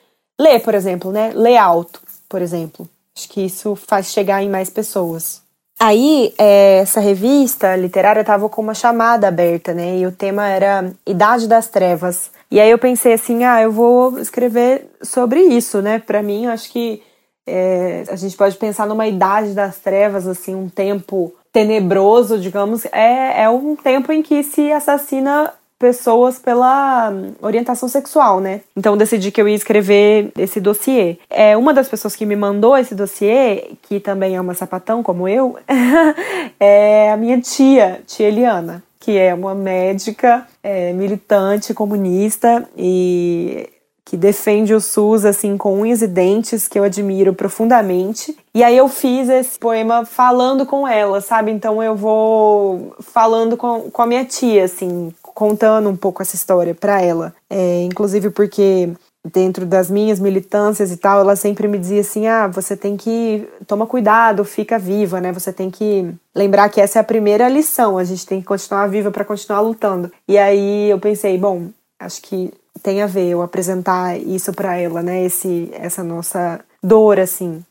[0.40, 1.32] ler, por exemplo, né?
[1.34, 2.88] Ler alto por exemplo.
[3.16, 5.42] Acho que isso faz chegar em mais pessoas.
[5.80, 9.98] Aí, é, essa revista literária estava com uma chamada aberta, né?
[9.98, 12.30] E o tema era Idade das Trevas.
[12.50, 15.98] E aí eu pensei assim, ah, eu vou escrever sobre isso, né?
[15.98, 17.02] Para mim, acho que
[17.46, 23.42] é, a gente pode pensar numa idade das trevas, assim, um tempo tenebroso, digamos, é,
[23.42, 28.62] é um tempo em que se assassina pessoas pela orientação sexual, né?
[28.76, 31.18] Então decidi que eu ia escrever esse dossiê.
[31.30, 35.28] É uma das pessoas que me mandou esse dossiê, que também é uma sapatão como
[35.28, 35.56] eu,
[36.58, 43.66] é a minha tia, tia Eliana, que é uma médica é, militante comunista e
[44.04, 48.36] que defende o SUS assim com unhas e dentes, que eu admiro profundamente.
[48.54, 51.50] E aí eu fiz esse poema falando com ela, sabe?
[51.50, 56.74] Então eu vou falando com, com a minha tia, assim, contando um pouco essa história
[56.74, 57.34] para ela.
[57.48, 58.90] É, inclusive porque
[59.26, 63.48] dentro das minhas militâncias e tal, ela sempre me dizia assim: "Ah, você tem que
[63.66, 65.32] toma cuidado, fica viva, né?
[65.32, 68.86] Você tem que lembrar que essa é a primeira lição, a gente tem que continuar
[68.88, 70.10] viva para continuar lutando".
[70.26, 72.52] E aí eu pensei, bom, acho que
[72.82, 75.24] tem a ver eu apresentar isso para ela, né?
[75.24, 77.64] Esse, essa nossa dor, assim,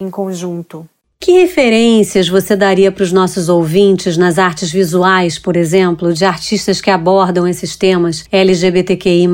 [0.00, 0.86] em conjunto.
[1.22, 6.80] Que referências você daria para os nossos ouvintes nas artes visuais, por exemplo, de artistas
[6.80, 9.28] que abordam esses temas LGBTQI,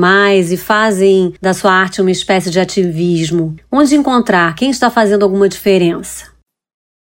[0.51, 3.55] e fazem da sua arte uma espécie de ativismo?
[3.71, 4.53] Onde encontrar?
[4.55, 6.25] Quem está fazendo alguma diferença?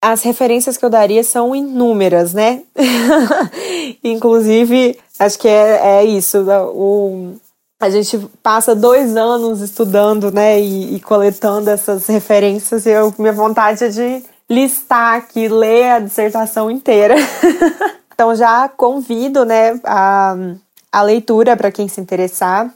[0.03, 2.63] As referências que eu daria são inúmeras, né?
[4.05, 6.39] Inclusive, acho que é, é isso.
[6.73, 7.35] O,
[7.83, 13.33] a gente passa dois anos estudando, né, e, e, coletando essas referências, e eu, minha
[13.33, 17.15] vontade é de listar aqui, ler a dissertação inteira.
[18.13, 20.35] então já convido, né, a,
[20.91, 22.75] a leitura para quem se interessar.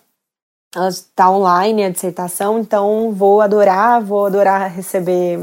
[0.74, 5.38] Ela está online, a dissertação, então vou adorar, vou adorar receber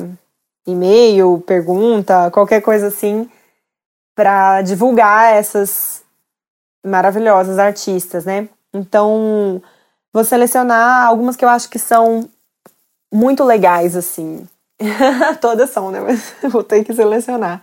[0.67, 3.29] e-mail, pergunta, qualquer coisa assim,
[4.15, 6.03] para divulgar essas
[6.85, 8.49] maravilhosas artistas, né?
[8.73, 9.61] Então,
[10.13, 12.29] vou selecionar algumas que eu acho que são
[13.11, 14.47] muito legais, assim.
[15.39, 15.99] Todas são, né?
[15.99, 17.61] Mas vou ter que selecionar.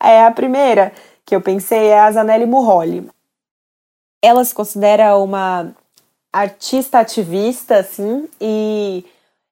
[0.00, 0.92] É, a primeira
[1.24, 3.08] que eu pensei é a Zanelli Murroli.
[4.22, 5.72] Ela se considera uma
[6.32, 9.04] artista ativista, assim, e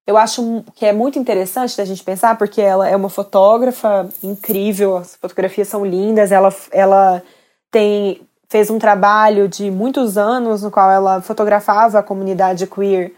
[0.06, 4.96] eu acho que é muito interessante da gente pensar, porque ela é uma fotógrafa incrível,
[4.96, 7.22] as fotografias são lindas, ela, ela
[7.70, 13.12] tem fez um trabalho de muitos anos no qual ela fotografava a comunidade queer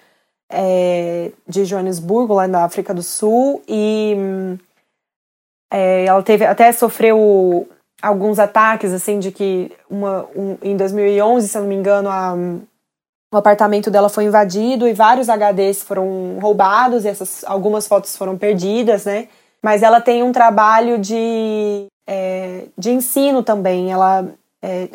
[0.52, 4.14] é, de Joanesburgo, lá na África do Sul, e
[5.72, 7.68] é, ela teve até sofreu
[8.02, 12.34] alguns ataques, assim, de que uma, um, em 2011, se eu não me engano, a,
[13.32, 18.36] o apartamento dela foi invadido e vários HDs foram roubados e essas algumas fotos foram
[18.36, 19.28] perdidas, né?
[19.62, 23.90] Mas ela tem um trabalho de, é, de ensino também.
[23.92, 24.26] Ela
[24.60, 24.88] é,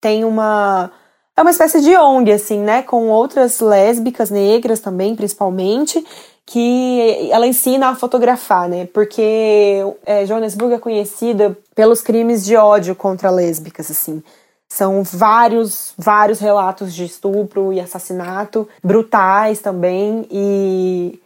[0.00, 0.90] tem uma
[1.36, 6.04] é uma espécie de ONG assim, né, com outras lésbicas negras também, principalmente,
[6.46, 8.86] que ela ensina a fotografar, né?
[8.86, 14.22] Porque é, é conhecida pelos crimes de ódio contra lésbicas, assim.
[14.68, 21.20] São vários, vários relatos de estupro e assassinato, brutais também, e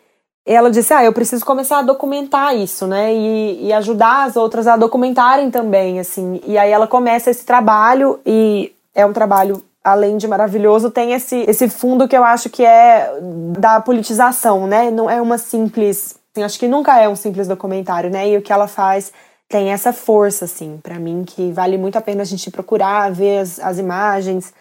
[0.45, 3.15] ela disse: Ah, eu preciso começar a documentar isso, né?
[3.15, 6.41] E, e, ajudar as outras a documentarem também, assim.
[6.47, 11.37] E aí ela começa esse trabalho, e é um trabalho, além de maravilhoso, tem esse,
[11.49, 13.11] esse fundo que eu acho que é
[13.59, 14.91] da politização, né?
[14.91, 16.19] Não é uma simples.
[16.33, 18.29] Assim, acho que nunca é um simples documentário, né?
[18.29, 19.13] E o que ela faz
[19.49, 23.39] tem essa força, assim, para mim, que vale muito a pena a gente procurar, ver
[23.39, 24.53] as, as imagens.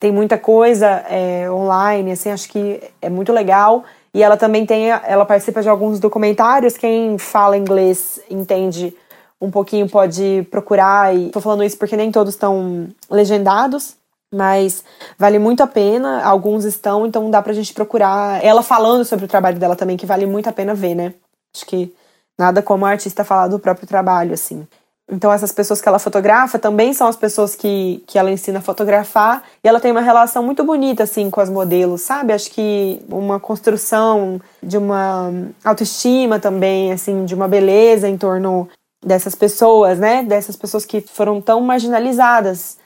[0.00, 3.84] Tem muita coisa é, online, assim, acho que é muito legal.
[4.14, 6.78] E ela também tem, ela participa de alguns documentários.
[6.78, 8.96] Quem fala inglês entende
[9.38, 11.14] um pouquinho pode procurar.
[11.14, 13.97] E tô falando isso porque nem todos estão legendados,
[14.32, 14.84] mas
[15.18, 16.22] vale muito a pena.
[16.22, 18.44] Alguns estão, então dá pra gente procurar.
[18.44, 21.14] Ela falando sobre o trabalho dela também, que vale muito a pena ver, né?
[21.54, 21.92] Acho que
[22.38, 24.66] nada como a artista falar do próprio trabalho, assim.
[25.10, 28.62] Então, essas pessoas que ela fotografa também são as pessoas que, que ela ensina a
[28.62, 29.42] fotografar.
[29.64, 32.34] E ela tem uma relação muito bonita, assim, com as modelos, sabe?
[32.34, 35.32] Acho que uma construção de uma
[35.64, 38.68] autoestima também, assim, de uma beleza em torno
[39.02, 40.22] dessas pessoas, né?
[40.22, 42.76] Dessas pessoas que foram tão marginalizadas,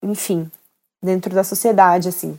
[0.00, 0.48] enfim,
[1.02, 2.38] dentro da sociedade, assim.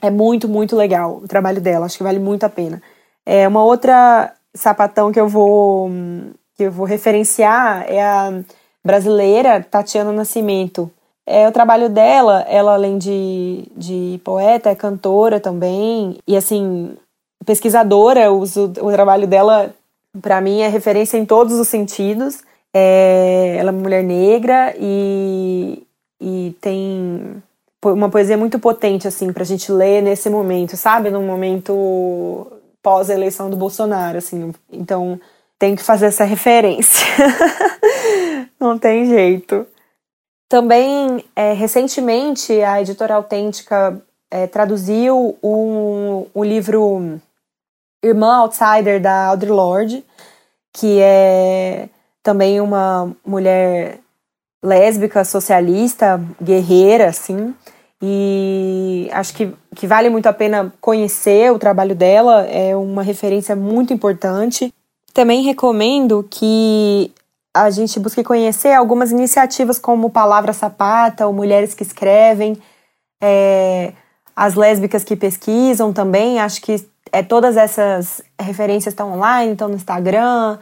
[0.00, 1.86] É muito, muito legal o trabalho dela.
[1.86, 2.82] Acho que vale muito a pena.
[3.24, 5.90] É uma outra sapatão que eu vou
[6.56, 8.42] que eu vou referenciar é a
[8.84, 10.90] brasileira Tatiana Nascimento.
[11.26, 16.96] É o trabalho dela, ela além de, de poeta, é cantora também, e assim,
[17.46, 19.72] pesquisadora, uso, o trabalho dela
[20.20, 22.42] para mim é referência em todos os sentidos.
[22.74, 25.82] É, ela é uma mulher negra e,
[26.20, 27.42] e tem
[27.84, 31.10] uma poesia muito potente, assim, pra gente ler nesse momento, sabe?
[31.10, 32.46] Num momento
[32.82, 34.52] pós a eleição do Bolsonaro, assim.
[34.70, 35.20] Então,
[35.58, 37.06] tem que fazer essa referência.
[38.58, 39.66] Não tem jeito.
[40.48, 47.20] Também, é, recentemente, a editora Autêntica é, traduziu o, o livro
[48.02, 50.04] Irmã Outsider, da Audre Lorde,
[50.72, 51.88] que é
[52.22, 54.00] também uma mulher
[54.62, 57.54] lésbica, socialista, guerreira, assim.
[58.02, 63.54] E acho que, que vale muito a pena conhecer o trabalho dela, é uma referência
[63.54, 64.72] muito importante.
[65.12, 67.12] Também recomendo que
[67.52, 72.56] a gente busque conhecer algumas iniciativas como Palavra Sapata ou Mulheres que Escrevem,
[73.20, 73.92] é,
[74.34, 76.38] as lésbicas que pesquisam também.
[76.38, 80.58] Acho que é, todas essas referências estão online, estão no Instagram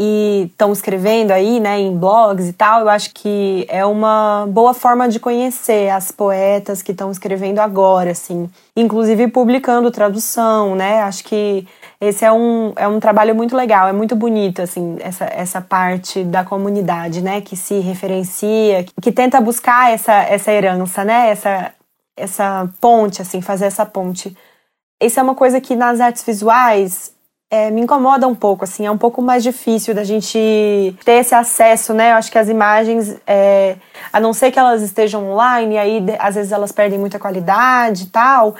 [0.00, 4.74] e estão escrevendo aí, né, em blogs e tal, eu acho que é uma boa
[4.74, 11.00] forma de conhecer as poetas que estão escrevendo agora, assim, inclusive publicando tradução, né?
[11.02, 11.66] Acho que
[12.00, 16.24] esse é um, é um trabalho muito legal, é muito bonito, assim, essa, essa parte
[16.24, 21.72] da comunidade, né, que se referencia, que tenta buscar essa, essa herança, né, essa,
[22.16, 24.36] essa ponte, assim, fazer essa ponte.
[25.00, 27.13] Isso é uma coisa que nas artes visuais
[27.54, 30.36] é, me incomoda um pouco, assim, é um pouco mais difícil da gente
[31.04, 32.10] ter esse acesso, né?
[32.10, 33.76] Eu acho que as imagens, é,
[34.12, 38.06] a não ser que elas estejam online, aí às vezes elas perdem muita qualidade e
[38.06, 38.56] tal.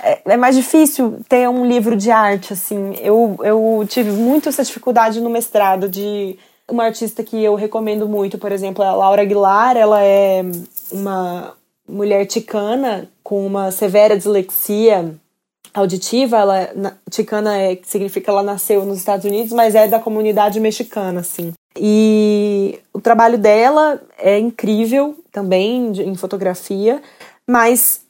[0.00, 2.94] É, é, mais difícil ter um livro de arte, assim.
[3.00, 6.38] Eu, eu tive muito essa dificuldade no mestrado de
[6.70, 10.44] uma artista que eu recomendo muito, por exemplo, a Laura Aguilar, ela é
[10.92, 11.54] uma
[11.88, 15.16] mulher ticana com uma severa dislexia
[15.74, 21.20] auditiva, ela ticana é, significa ela nasceu nos Estados Unidos, mas é da comunidade mexicana,
[21.20, 21.52] assim.
[21.76, 27.00] E o trabalho dela é incrível também de, em fotografia,
[27.46, 28.00] mas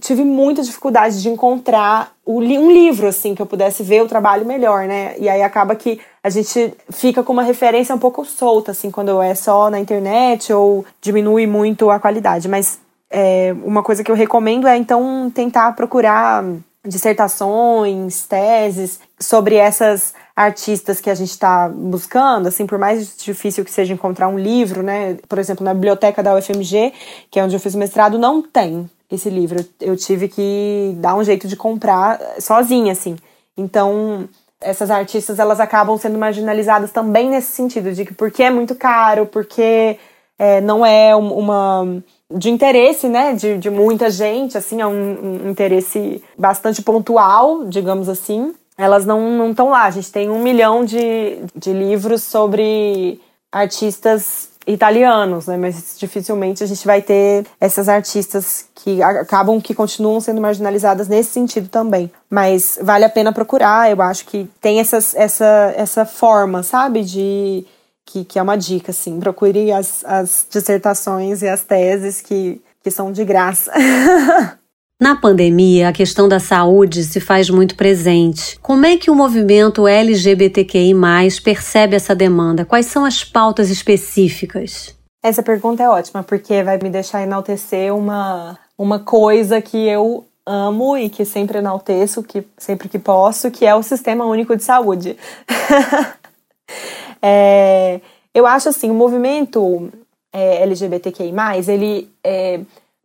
[0.00, 4.86] tive muita dificuldade de encontrar um livro assim que eu pudesse ver o trabalho melhor,
[4.86, 5.14] né?
[5.18, 9.22] E aí acaba que a gente fica com uma referência um pouco solta assim quando
[9.22, 12.48] é só na internet ou diminui muito a qualidade.
[12.48, 16.44] Mas é, uma coisa que eu recomendo é então tentar procurar
[16.84, 23.70] dissertações, teses sobre essas artistas que a gente está buscando, assim, por mais difícil que
[23.70, 25.16] seja encontrar um livro, né?
[25.28, 26.92] Por exemplo, na biblioteca da UFMG,
[27.30, 29.64] que é onde eu fiz o mestrado, não tem esse livro.
[29.80, 33.16] Eu tive que dar um jeito de comprar sozinha, assim.
[33.56, 34.28] Então,
[34.60, 39.26] essas artistas, elas acabam sendo marginalizadas também nesse sentido, de que porque é muito caro,
[39.26, 39.98] porque
[40.38, 42.02] é, não é uma
[42.36, 48.08] de interesse, né, de, de muita gente, assim, é um, um interesse bastante pontual, digamos
[48.08, 48.54] assim.
[48.76, 49.84] Elas não estão lá.
[49.84, 53.20] A gente tem um milhão de, de livros sobre
[53.52, 55.56] artistas italianos, né?
[55.56, 61.30] Mas dificilmente a gente vai ter essas artistas que acabam que continuam sendo marginalizadas nesse
[61.30, 62.10] sentido também.
[62.28, 63.90] Mas vale a pena procurar.
[63.90, 67.64] Eu acho que tem essas, essa essa forma, sabe, de
[68.06, 69.18] que, que é uma dica, assim.
[69.18, 73.72] Procure as, as dissertações e as teses que, que são de graça.
[75.00, 78.58] Na pandemia, a questão da saúde se faz muito presente.
[78.60, 80.94] Como é que o movimento LGBTQI
[81.42, 82.64] percebe essa demanda?
[82.64, 84.94] Quais são as pautas específicas?
[85.22, 90.96] Essa pergunta é ótima, porque vai me deixar enaltecer uma, uma coisa que eu amo
[90.96, 95.16] e que sempre enalteço, que sempre que posso, que é o Sistema Único de Saúde.
[97.26, 98.02] É,
[98.34, 99.90] eu acho assim, o movimento
[100.30, 101.32] é, LGBTQI+,
[101.66, 102.60] ele é,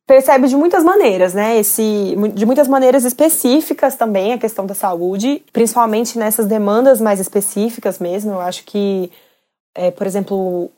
[0.06, 1.58] percebe de muitas maneiras, né?
[1.58, 7.98] Esse, de muitas maneiras específicas também a questão da saúde, principalmente nessas demandas mais específicas
[7.98, 8.32] mesmo.
[8.32, 9.10] Eu acho que,
[9.74, 10.70] é, por exemplo,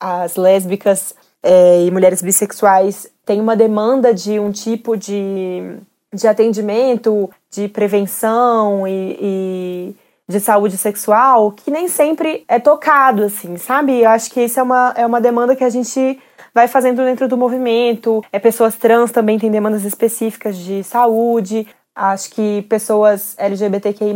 [0.00, 5.76] as lésbicas é, e mulheres bissexuais têm uma demanda de um tipo de,
[6.14, 9.96] de atendimento, de prevenção e, e
[10.28, 14.00] de saúde sexual que nem sempre é tocado, assim, sabe?
[14.00, 16.18] Eu acho que isso é uma, é uma demanda que a gente
[16.52, 18.24] vai fazendo dentro do movimento.
[18.32, 21.66] É, pessoas trans também têm demandas específicas de saúde.
[21.94, 24.14] Acho que pessoas LGBTQI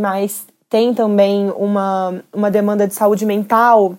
[0.69, 3.97] têm também uma, uma demanda de saúde mental,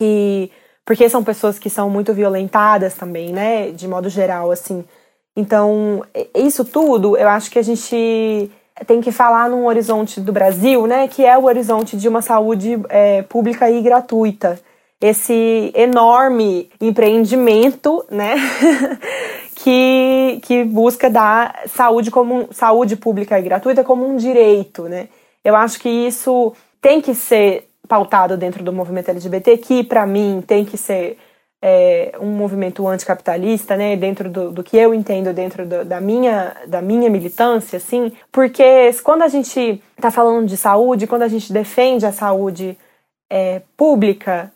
[0.00, 0.50] e,
[0.84, 3.70] porque são pessoas que são muito violentadas também, né?
[3.70, 4.84] De modo geral, assim.
[5.36, 6.04] Então,
[6.34, 8.50] isso tudo, eu acho que a gente
[8.86, 12.80] tem que falar num horizonte do Brasil, né, que é o horizonte de uma saúde
[12.88, 14.60] é, pública e gratuita.
[15.00, 18.34] Esse enorme empreendimento, né,
[19.54, 25.08] que, que busca dar saúde como saúde pública e gratuita como um direito, né.
[25.44, 30.42] Eu acho que isso tem que ser pautado dentro do movimento LGBT, que para mim
[30.46, 31.16] tem que ser
[31.60, 36.56] é, um movimento anticapitalista, né, dentro do, do que eu entendo, dentro do, da, minha,
[36.66, 41.52] da minha militância, assim, porque quando a gente está falando de saúde, quando a gente
[41.52, 42.78] defende a saúde
[43.30, 44.52] é, pública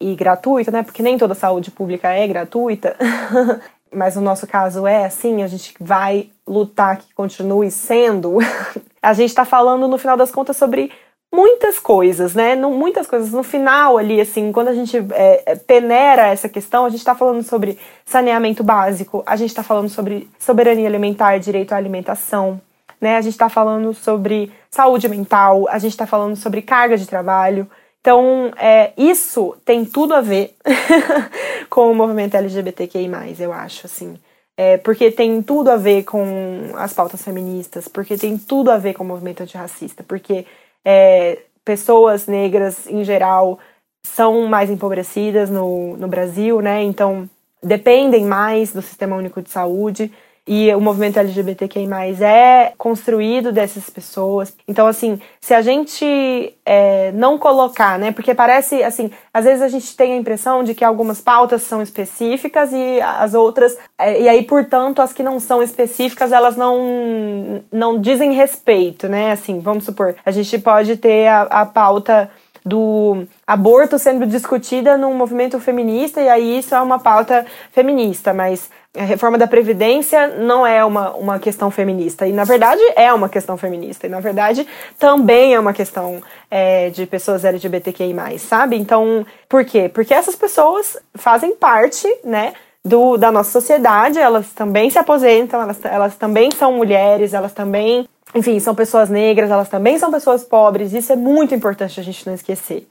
[0.00, 2.96] e gratuita, né, porque nem toda saúde pública é gratuita,
[3.92, 8.38] mas no nosso caso é assim, a gente vai lutar que continue sendo,
[9.02, 10.92] a gente está falando, no final das contas, sobre
[11.36, 12.54] muitas coisas, né?
[12.54, 13.30] No, muitas coisas.
[13.30, 17.14] No final ali, assim, quando a gente é, é peneira essa questão, a gente está
[17.14, 22.58] falando sobre saneamento básico, a gente está falando sobre soberania alimentar, direito à alimentação,
[22.98, 23.16] né?
[23.16, 27.68] A gente está falando sobre saúde mental, a gente está falando sobre carga de trabalho.
[28.00, 30.54] Então, é, isso tem tudo a ver
[31.68, 33.10] com o movimento LGBTQI+,
[33.40, 34.18] eu acho, assim.
[34.56, 38.94] É, porque tem tudo a ver com as pautas feministas, porque tem tudo a ver
[38.94, 40.46] com o movimento antirracista, porque
[40.86, 43.58] é, pessoas negras em geral
[44.04, 46.80] são mais empobrecidas no, no Brasil, né?
[46.84, 47.28] Então
[47.60, 50.12] dependem mais do sistema único de saúde
[50.46, 51.88] e o movimento LGBTQI+,
[52.22, 54.54] é construído dessas pessoas.
[54.68, 59.68] Então, assim, se a gente é, não colocar, né, porque parece, assim, às vezes a
[59.68, 64.28] gente tem a impressão de que algumas pautas são específicas e as outras, é, e
[64.28, 69.84] aí, portanto, as que não são específicas, elas não, não dizem respeito, né, assim, vamos
[69.84, 72.30] supor, a gente pode ter a, a pauta
[72.66, 78.68] do aborto sendo discutida num movimento feminista, e aí isso é uma pauta feminista, mas
[78.98, 82.26] a reforma da Previdência não é uma, uma questão feminista.
[82.26, 84.06] E, na verdade, é uma questão feminista.
[84.06, 84.66] E, na verdade,
[84.98, 88.76] também é uma questão é, de pessoas LGBTQI, sabe?
[88.76, 89.88] Então, por quê?
[89.88, 92.52] Porque essas pessoas fazem parte, né?
[92.84, 98.08] Do, da nossa sociedade, elas também se aposentam, elas, elas também são mulheres, elas também,
[98.36, 102.26] enfim, são pessoas negras, elas também são pessoas pobres, isso é muito importante a gente
[102.26, 102.86] não esquecer.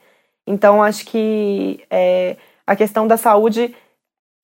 [0.48, 2.36] Então, acho que é,
[2.66, 3.76] a questão da saúde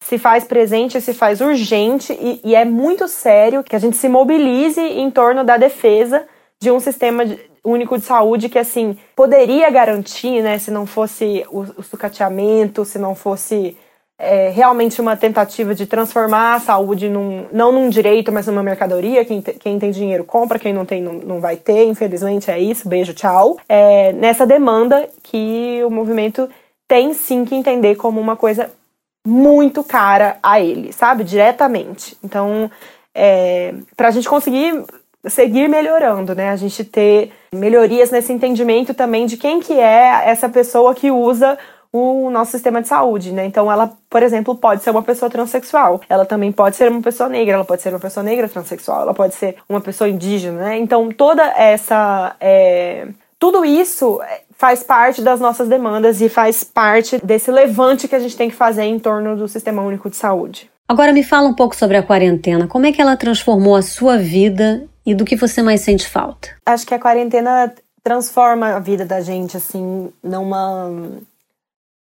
[0.04, 4.10] se faz presente, se faz urgente e, e, é muito sério que a gente se
[4.10, 6.26] mobilize em torno da defesa
[6.60, 7.24] de um sistema
[7.64, 12.98] único de saúde que assim poderia garantir, né, se não fosse o, o sucateamento, se
[12.98, 13.78] não fosse
[14.22, 19.26] é, realmente uma tentativa de transformar a saúde num, não num direito, mas numa mercadoria.
[19.26, 21.86] Quem, te, quem tem dinheiro compra, quem não tem não, não vai ter.
[21.86, 22.88] Infelizmente é isso.
[22.88, 23.58] Beijo, tchau.
[23.68, 26.48] É, nessa demanda que o movimento
[26.88, 28.70] tem sim que entender como uma coisa
[29.26, 31.24] muito cara a ele, sabe?
[31.24, 32.16] Diretamente.
[32.24, 32.70] Então,
[33.16, 34.84] é, para a gente conseguir
[35.26, 36.50] seguir melhorando, né?
[36.50, 41.58] A gente ter melhorias nesse entendimento também de quem que é essa pessoa que usa
[41.94, 43.46] o nosso sistema de saúde, né?
[43.46, 46.02] Então, ela, por exemplo, pode ser uma pessoa transexual.
[46.08, 47.56] Ela também pode ser uma pessoa negra.
[47.56, 49.02] Ela pode ser uma pessoa negra transexual.
[49.02, 50.78] Ela pode ser uma pessoa indígena, né?
[50.78, 53.08] Então, toda essa é,
[53.42, 54.20] tudo isso
[54.56, 58.56] faz parte das nossas demandas e faz parte desse levante que a gente tem que
[58.56, 60.70] fazer em torno do Sistema Único de Saúde.
[60.88, 62.68] Agora me fala um pouco sobre a quarentena.
[62.68, 66.50] Como é que ela transformou a sua vida e do que você mais sente falta?
[66.64, 67.74] Acho que a quarentena
[68.04, 70.92] transforma a vida da gente assim numa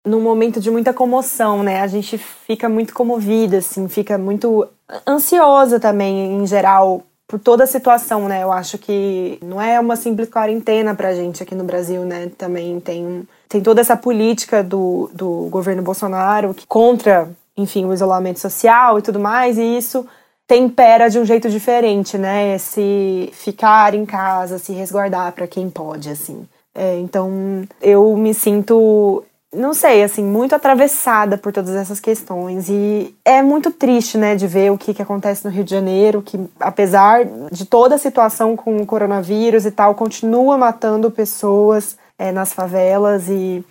[0.06, 1.82] num momento de muita comoção, né?
[1.82, 4.68] A gente fica muito comovida, assim, fica muito
[5.08, 8.44] ansiosa também em geral por toda a situação, né?
[8.44, 12.30] Eu acho que não é uma simples quarentena pra gente aqui no Brasil, né?
[12.38, 18.40] Também tem, tem toda essa política do, do governo Bolsonaro que contra, enfim, o isolamento
[18.40, 20.06] social e tudo mais, e isso
[20.46, 22.56] tempera de um jeito diferente, né?
[22.56, 26.46] Esse ficar em casa, se resguardar para quem pode, assim.
[26.76, 29.24] É, então, eu me sinto
[29.54, 32.70] não sei, assim, muito atravessada por todas essas questões.
[32.70, 36.22] E é muito triste, né, de ver o que, que acontece no Rio de Janeiro,
[36.22, 42.32] que apesar de toda a situação com o coronavírus e tal, continua matando pessoas é,
[42.32, 43.64] nas favelas e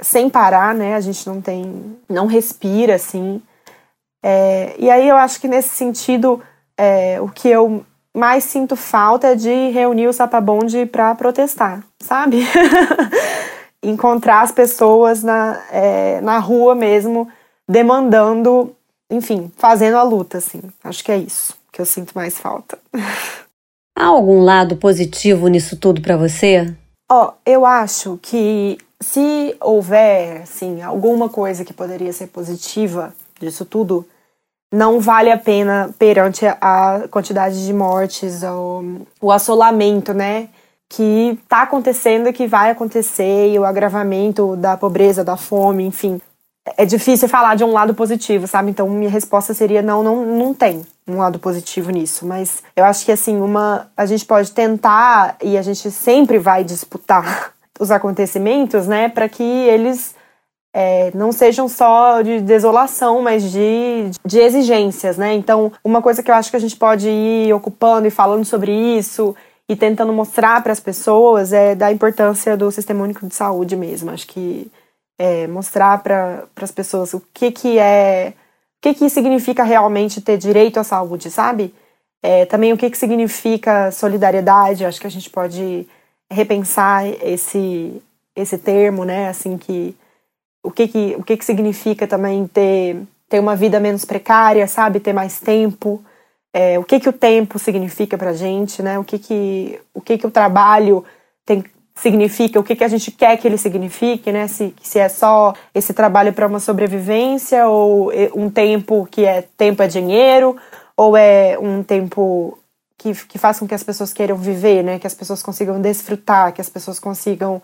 [0.00, 0.94] sem parar, né?
[0.94, 1.96] A gente não tem.
[2.08, 3.42] não respira, assim.
[4.22, 6.42] É, e aí eu acho que nesse sentido,
[6.76, 12.44] é, o que eu mais sinto falta é de reunir o Sapabonde para protestar, sabe?
[13.82, 17.28] encontrar as pessoas na, é, na rua mesmo,
[17.68, 18.74] demandando,
[19.10, 20.60] enfim, fazendo a luta, assim.
[20.84, 22.78] Acho que é isso que eu sinto mais falta.
[23.96, 26.74] Há algum lado positivo nisso tudo para você?
[27.10, 33.64] Ó, oh, eu acho que se houver, assim, alguma coisa que poderia ser positiva disso
[33.64, 34.06] tudo,
[34.72, 40.48] não vale a pena perante a quantidade de mortes, o, o assolamento, né?
[40.90, 46.20] Que está acontecendo e que vai acontecer, e o agravamento da pobreza, da fome, enfim.
[46.76, 48.70] É difícil falar de um lado positivo, sabe?
[48.70, 53.04] Então minha resposta seria não, não, não tem um lado positivo nisso, mas eu acho
[53.04, 58.86] que assim, uma a gente pode tentar e a gente sempre vai disputar os acontecimentos,
[58.86, 60.14] né, para que eles
[60.74, 65.34] é, não sejam só de desolação, mas de, de exigências, né?
[65.34, 68.70] Então, uma coisa que eu acho que a gente pode ir ocupando e falando sobre
[68.72, 69.34] isso
[69.70, 74.10] e tentando mostrar para as pessoas é da importância do Sistema Único de Saúde mesmo.
[74.10, 74.68] Acho que
[75.16, 78.32] é, mostrar para as pessoas o que, que é.
[78.78, 81.72] O que, que significa realmente ter direito à saúde, sabe?
[82.20, 84.84] É, também o que, que significa solidariedade.
[84.84, 85.86] Acho que a gente pode
[86.28, 88.02] repensar esse,
[88.34, 89.28] esse termo, né?
[89.28, 89.94] Assim, que
[90.64, 94.98] o que que, o que que significa também ter, ter uma vida menos precária, sabe?
[94.98, 96.04] Ter mais tempo.
[96.52, 98.98] É, o que que o tempo significa pra gente, né?
[98.98, 101.04] O que que o, que que o trabalho
[101.46, 104.48] tem, significa, o que que a gente quer que ele signifique, né?
[104.48, 109.82] Se, se é só esse trabalho para uma sobrevivência ou um tempo que é tempo
[109.82, 110.56] é dinheiro
[110.96, 112.58] ou é um tempo
[112.98, 114.98] que, que faz com que as pessoas queiram viver, né?
[114.98, 117.62] Que as pessoas consigam desfrutar, que as pessoas consigam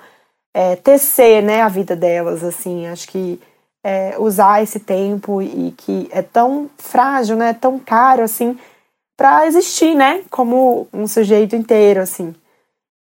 [0.57, 3.39] é, tecer né, a vida delas, assim, acho que
[3.85, 8.59] é, usar esse tempo e que é tão frágil, né, tão caro, assim,
[9.17, 12.35] para existir, né, como um sujeito inteiro, assim.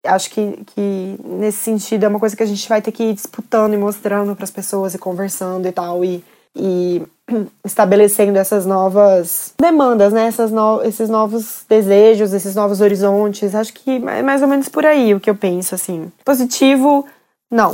[0.04, 3.14] Acho que, que nesse sentido é uma coisa que a gente vai ter que ir
[3.14, 7.02] disputando e mostrando para as pessoas e conversando e tal, e, e
[7.64, 13.54] estabelecendo essas novas demandas, né, essas no, esses novos desejos, esses novos horizontes.
[13.54, 16.10] Acho que é mais ou menos por aí o que eu penso, assim.
[16.24, 17.04] Positivo
[17.50, 17.70] não,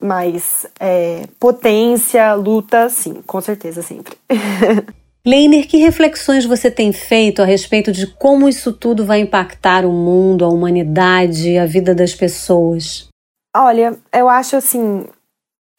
[0.00, 4.16] mas é, potência, luta, sim, com certeza sempre.
[5.24, 9.92] Leiner, que reflexões você tem feito a respeito de como isso tudo vai impactar o
[9.92, 13.08] mundo, a humanidade, a vida das pessoas?
[13.54, 15.06] Olha, eu acho assim,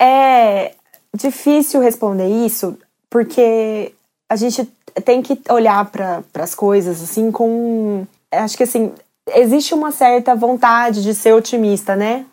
[0.01, 0.73] é
[1.13, 2.77] difícil responder isso
[3.09, 3.93] porque
[4.31, 4.63] a gente
[5.03, 8.93] tem que olhar para as coisas assim com, acho que assim,
[9.35, 12.25] existe uma certa vontade de ser otimista, né?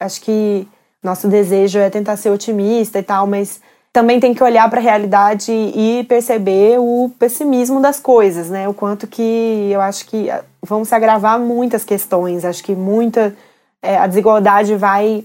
[0.00, 0.68] Acho que
[1.02, 3.60] nosso desejo é tentar ser otimista e tal, mas
[3.92, 8.66] também tem que olhar para a realidade e perceber o pessimismo das coisas, né?
[8.68, 12.44] O quanto que eu acho que ah, vão se agravar muitas questões.
[12.44, 13.36] Acho que muita
[13.82, 15.24] é, a desigualdade vai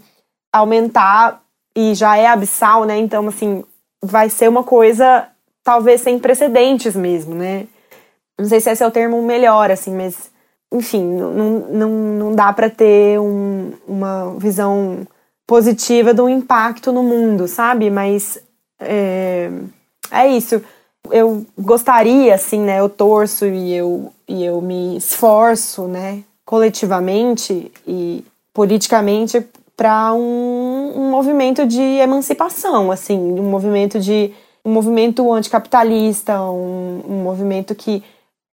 [0.51, 1.41] aumentar
[1.75, 2.97] e já é abissal, né?
[2.97, 3.63] Então, assim,
[4.03, 5.27] vai ser uma coisa
[5.63, 7.67] talvez sem precedentes mesmo, né?
[8.37, 10.29] Não sei se esse é o termo melhor, assim, mas
[10.71, 15.07] enfim, não, não, não dá para ter um, uma visão
[15.45, 17.89] positiva do impacto no mundo, sabe?
[17.89, 18.37] Mas
[18.79, 19.49] é,
[20.11, 20.61] é isso.
[21.11, 22.79] Eu gostaria, assim, né?
[22.79, 26.23] Eu torço e eu, e eu me esforço, né?
[26.45, 28.23] Coletivamente e
[28.53, 34.33] politicamente para um, um movimento de emancipação, assim, um movimento de
[34.65, 38.03] um movimento anticapitalista, um, um movimento que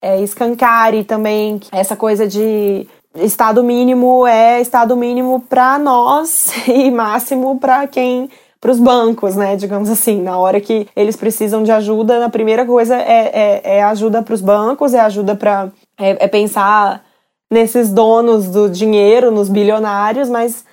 [0.01, 7.59] é, escancare também essa coisa de estado mínimo é estado mínimo para nós e máximo
[7.59, 8.31] para quem
[8.61, 9.57] para os bancos, né?
[9.57, 13.83] Digamos assim, na hora que eles precisam de ajuda, a primeira coisa é, é, é
[13.85, 17.05] ajuda para os bancos, é ajuda para é, é, pensar
[17.51, 20.65] nesses donos do dinheiro, nos bilionários, mas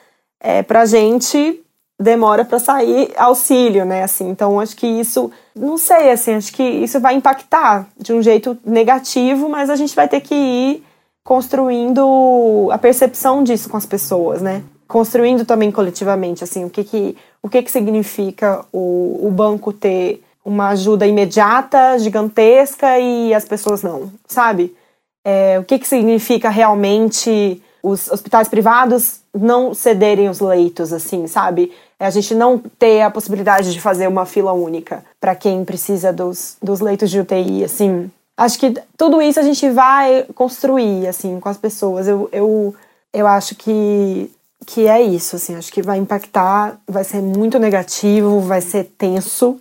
[0.42, 1.62] é, para gente
[2.00, 4.04] demora para sair auxílio, né?
[4.04, 8.22] Assim, então acho que isso, não sei, assim, acho que isso vai impactar de um
[8.22, 10.84] jeito negativo, mas a gente vai ter que ir
[11.24, 14.64] construindo a percepção disso com as pessoas, né?
[14.88, 20.24] Construindo também coletivamente, assim, o que que, o que, que significa o, o banco ter
[20.44, 24.76] uma ajuda imediata, gigantesca e as pessoas não, sabe?
[25.24, 31.72] É, o que, que significa realmente os hospitais privados não cederem os leitos, assim, sabe?
[32.00, 36.12] É a gente não ter a possibilidade de fazer uma fila única para quem precisa
[36.12, 38.12] dos, dos leitos de UTI, assim.
[38.38, 42.08] Acho que tudo isso a gente vai construir, assim, com as pessoas.
[42.08, 42.76] Eu, eu,
[43.14, 44.32] eu acho que,
[44.66, 45.56] que é isso, assim.
[45.56, 49.60] Acho que vai impactar, vai ser muito negativo, vai ser tenso,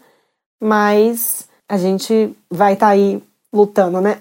[0.61, 4.19] mas a gente vai estar tá aí lutando, né?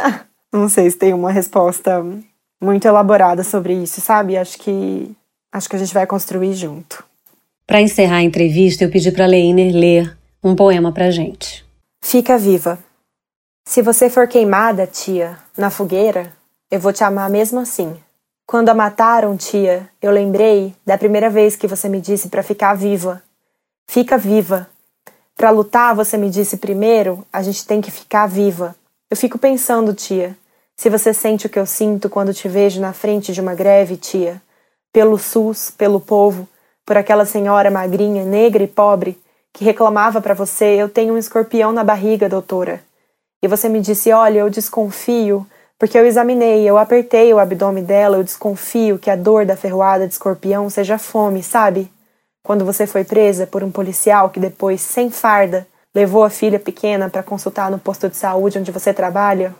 [0.52, 2.04] Não sei se tem uma resposta
[2.60, 4.36] muito elaborada sobre isso, sabe?
[4.36, 5.10] Acho que
[5.52, 7.04] acho que a gente vai construir junto.
[7.66, 11.64] Para encerrar a entrevista, eu pedi para Leiner ler um poema para gente.
[12.02, 12.78] Fica viva.
[13.64, 16.32] Se você for queimada, tia, na fogueira,
[16.70, 17.94] eu vou te amar mesmo assim.
[18.50, 22.74] Quando a mataram, tia, eu lembrei da primeira vez que você me disse para ficar
[22.74, 23.22] viva.
[23.86, 24.68] Fica viva.
[25.36, 28.74] Para lutar, você me disse primeiro, a gente tem que ficar viva.
[29.08, 30.36] Eu fico pensando, tia,
[30.76, 33.96] se você sente o que eu sinto quando te vejo na frente de uma greve,
[33.96, 34.42] tia,
[34.92, 36.48] pelo SUS, pelo povo,
[36.84, 39.16] por aquela senhora magrinha, negra e pobre,
[39.52, 42.82] que reclamava para você: Eu tenho um escorpião na barriga, doutora.
[43.40, 45.46] E você me disse: Olha, eu desconfio,
[45.80, 50.06] Porque eu examinei, eu apertei o abdômen dela, eu desconfio que a dor da ferroada
[50.06, 51.90] de escorpião seja fome, sabe?
[52.42, 57.08] Quando você foi presa por um policial que depois, sem farda, levou a filha pequena
[57.08, 59.54] para consultar no posto de saúde onde você trabalha,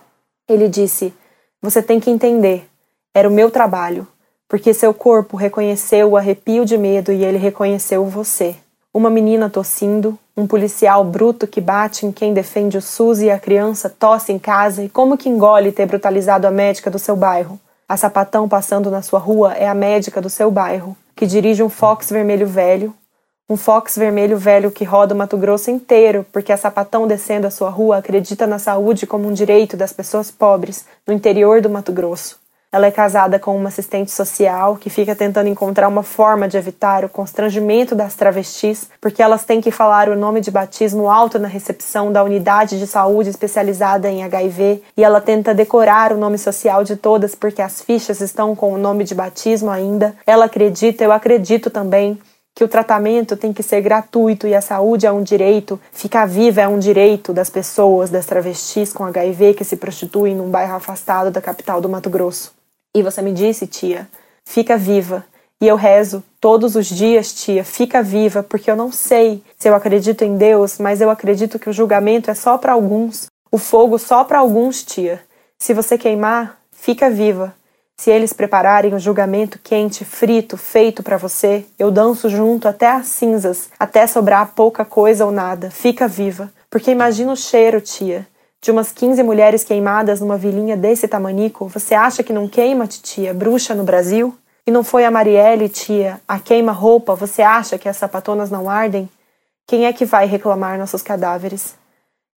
[0.47, 1.15] ele disse:
[1.63, 2.69] Você tem que entender,
[3.15, 4.07] era o meu trabalho,
[4.47, 8.55] porque seu corpo reconheceu o arrepio de medo e ele reconheceu você.
[8.93, 13.39] Uma menina tossindo, um policial bruto que bate em quem defende o SUS e a
[13.39, 17.61] criança tosse em casa e como que engole ter brutalizado a médica do seu bairro.
[17.87, 21.69] A sapatão passando na sua rua é a médica do seu bairro, que dirige um
[21.69, 22.95] Fox vermelho velho,
[23.51, 27.51] um Fox vermelho velho que roda o Mato Grosso inteiro, porque a sapatão descendo a
[27.51, 31.93] sua rua acredita na saúde como um direito das pessoas pobres no interior do Mato
[31.93, 32.40] Grosso.
[32.73, 37.05] Ela é casada com uma assistente social que fica tentando encontrar uma forma de evitar
[37.05, 41.49] o constrangimento das travestis, porque elas têm que falar o nome de batismo alto na
[41.49, 46.85] recepção da unidade de saúde especializada em HIV, e ela tenta decorar o nome social
[46.85, 50.15] de todas porque as fichas estão com o nome de batismo ainda.
[50.25, 52.21] Ela acredita, eu acredito também,
[52.55, 56.61] que o tratamento tem que ser gratuito e a saúde é um direito, ficar viva
[56.61, 61.33] é um direito das pessoas, das travestis com HIV que se prostituem num bairro afastado
[61.33, 62.60] da capital do Mato Grosso.
[62.95, 64.09] E você me disse, tia,
[64.45, 65.25] fica viva.
[65.61, 69.75] E eu rezo todos os dias, tia, fica viva, porque eu não sei se eu
[69.75, 73.97] acredito em Deus, mas eu acredito que o julgamento é só para alguns, o fogo
[73.99, 75.21] só para alguns, tia.
[75.59, 77.55] Se você queimar, fica viva.
[77.97, 83.07] Se eles prepararem o julgamento quente, frito, feito para você, eu danço junto até as
[83.09, 85.71] cinzas, até sobrar pouca coisa ou nada.
[85.71, 86.51] Fica viva.
[86.71, 88.27] Porque imagina o cheiro, tia
[88.63, 93.33] de umas 15 mulheres queimadas numa vilinha desse tamanico, você acha que não queima, titia,
[93.33, 94.37] bruxa no Brasil?
[94.67, 99.09] E não foi a Marielle, tia, a queima-roupa, você acha que as sapatonas não ardem?
[99.67, 101.75] Quem é que vai reclamar nossos cadáveres?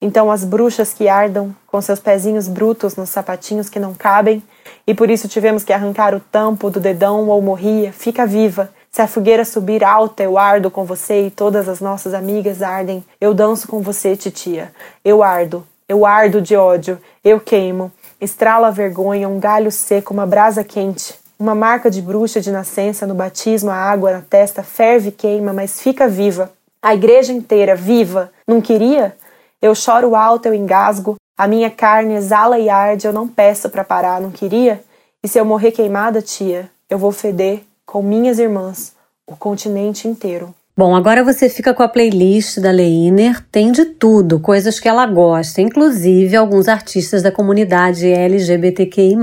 [0.02, 4.42] Então as bruxas que ardam, com seus pezinhos brutos nos sapatinhos que não cabem,
[4.88, 8.70] e por isso tivemos que arrancar o tampo do dedão ou morria, fica viva.
[8.92, 13.04] Se a fogueira subir alta, eu ardo com você e todas as nossas amigas ardem.
[13.20, 14.72] Eu danço com você, titia.
[15.04, 17.92] Eu ardo, eu ardo de ódio, eu queimo.
[18.20, 21.14] Estrala a vergonha, um galho seco, uma brasa quente.
[21.38, 25.54] Uma marca de bruxa de nascença no batismo, a água na testa ferve e queima,
[25.54, 26.52] mas fica viva.
[26.82, 28.32] A igreja inteira, viva.
[28.48, 29.16] Não queria?
[29.62, 31.16] Eu choro alto, eu engasgo.
[31.38, 34.84] A minha carne exala e arde, eu não peço para parar, não queria?
[35.24, 38.94] E se eu morrer queimada, tia, eu vou feder com minhas irmãs
[39.28, 40.56] o continente inteiro.
[40.76, 45.06] Bom, agora você fica com a playlist da Leiner, tem de tudo, coisas que ela
[45.06, 49.16] gosta, inclusive alguns artistas da comunidade LGBTQI+.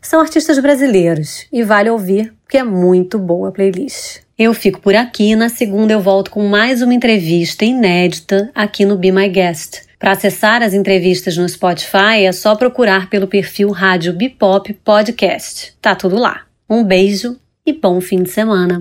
[0.00, 4.20] São artistas brasileiros e vale ouvir, porque é muito boa a playlist.
[4.38, 8.96] Eu fico por aqui, na segunda eu volto com mais uma entrevista inédita aqui no
[8.96, 9.82] Be My Guest.
[9.98, 15.74] Para acessar as entrevistas no Spotify é só procurar pelo perfil Rádio Bipop Podcast.
[15.82, 16.42] Tá tudo lá.
[16.70, 17.36] Um beijo
[17.66, 18.80] e bom fim de semana.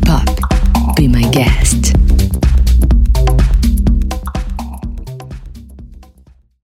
[0.00, 0.27] Be my guest.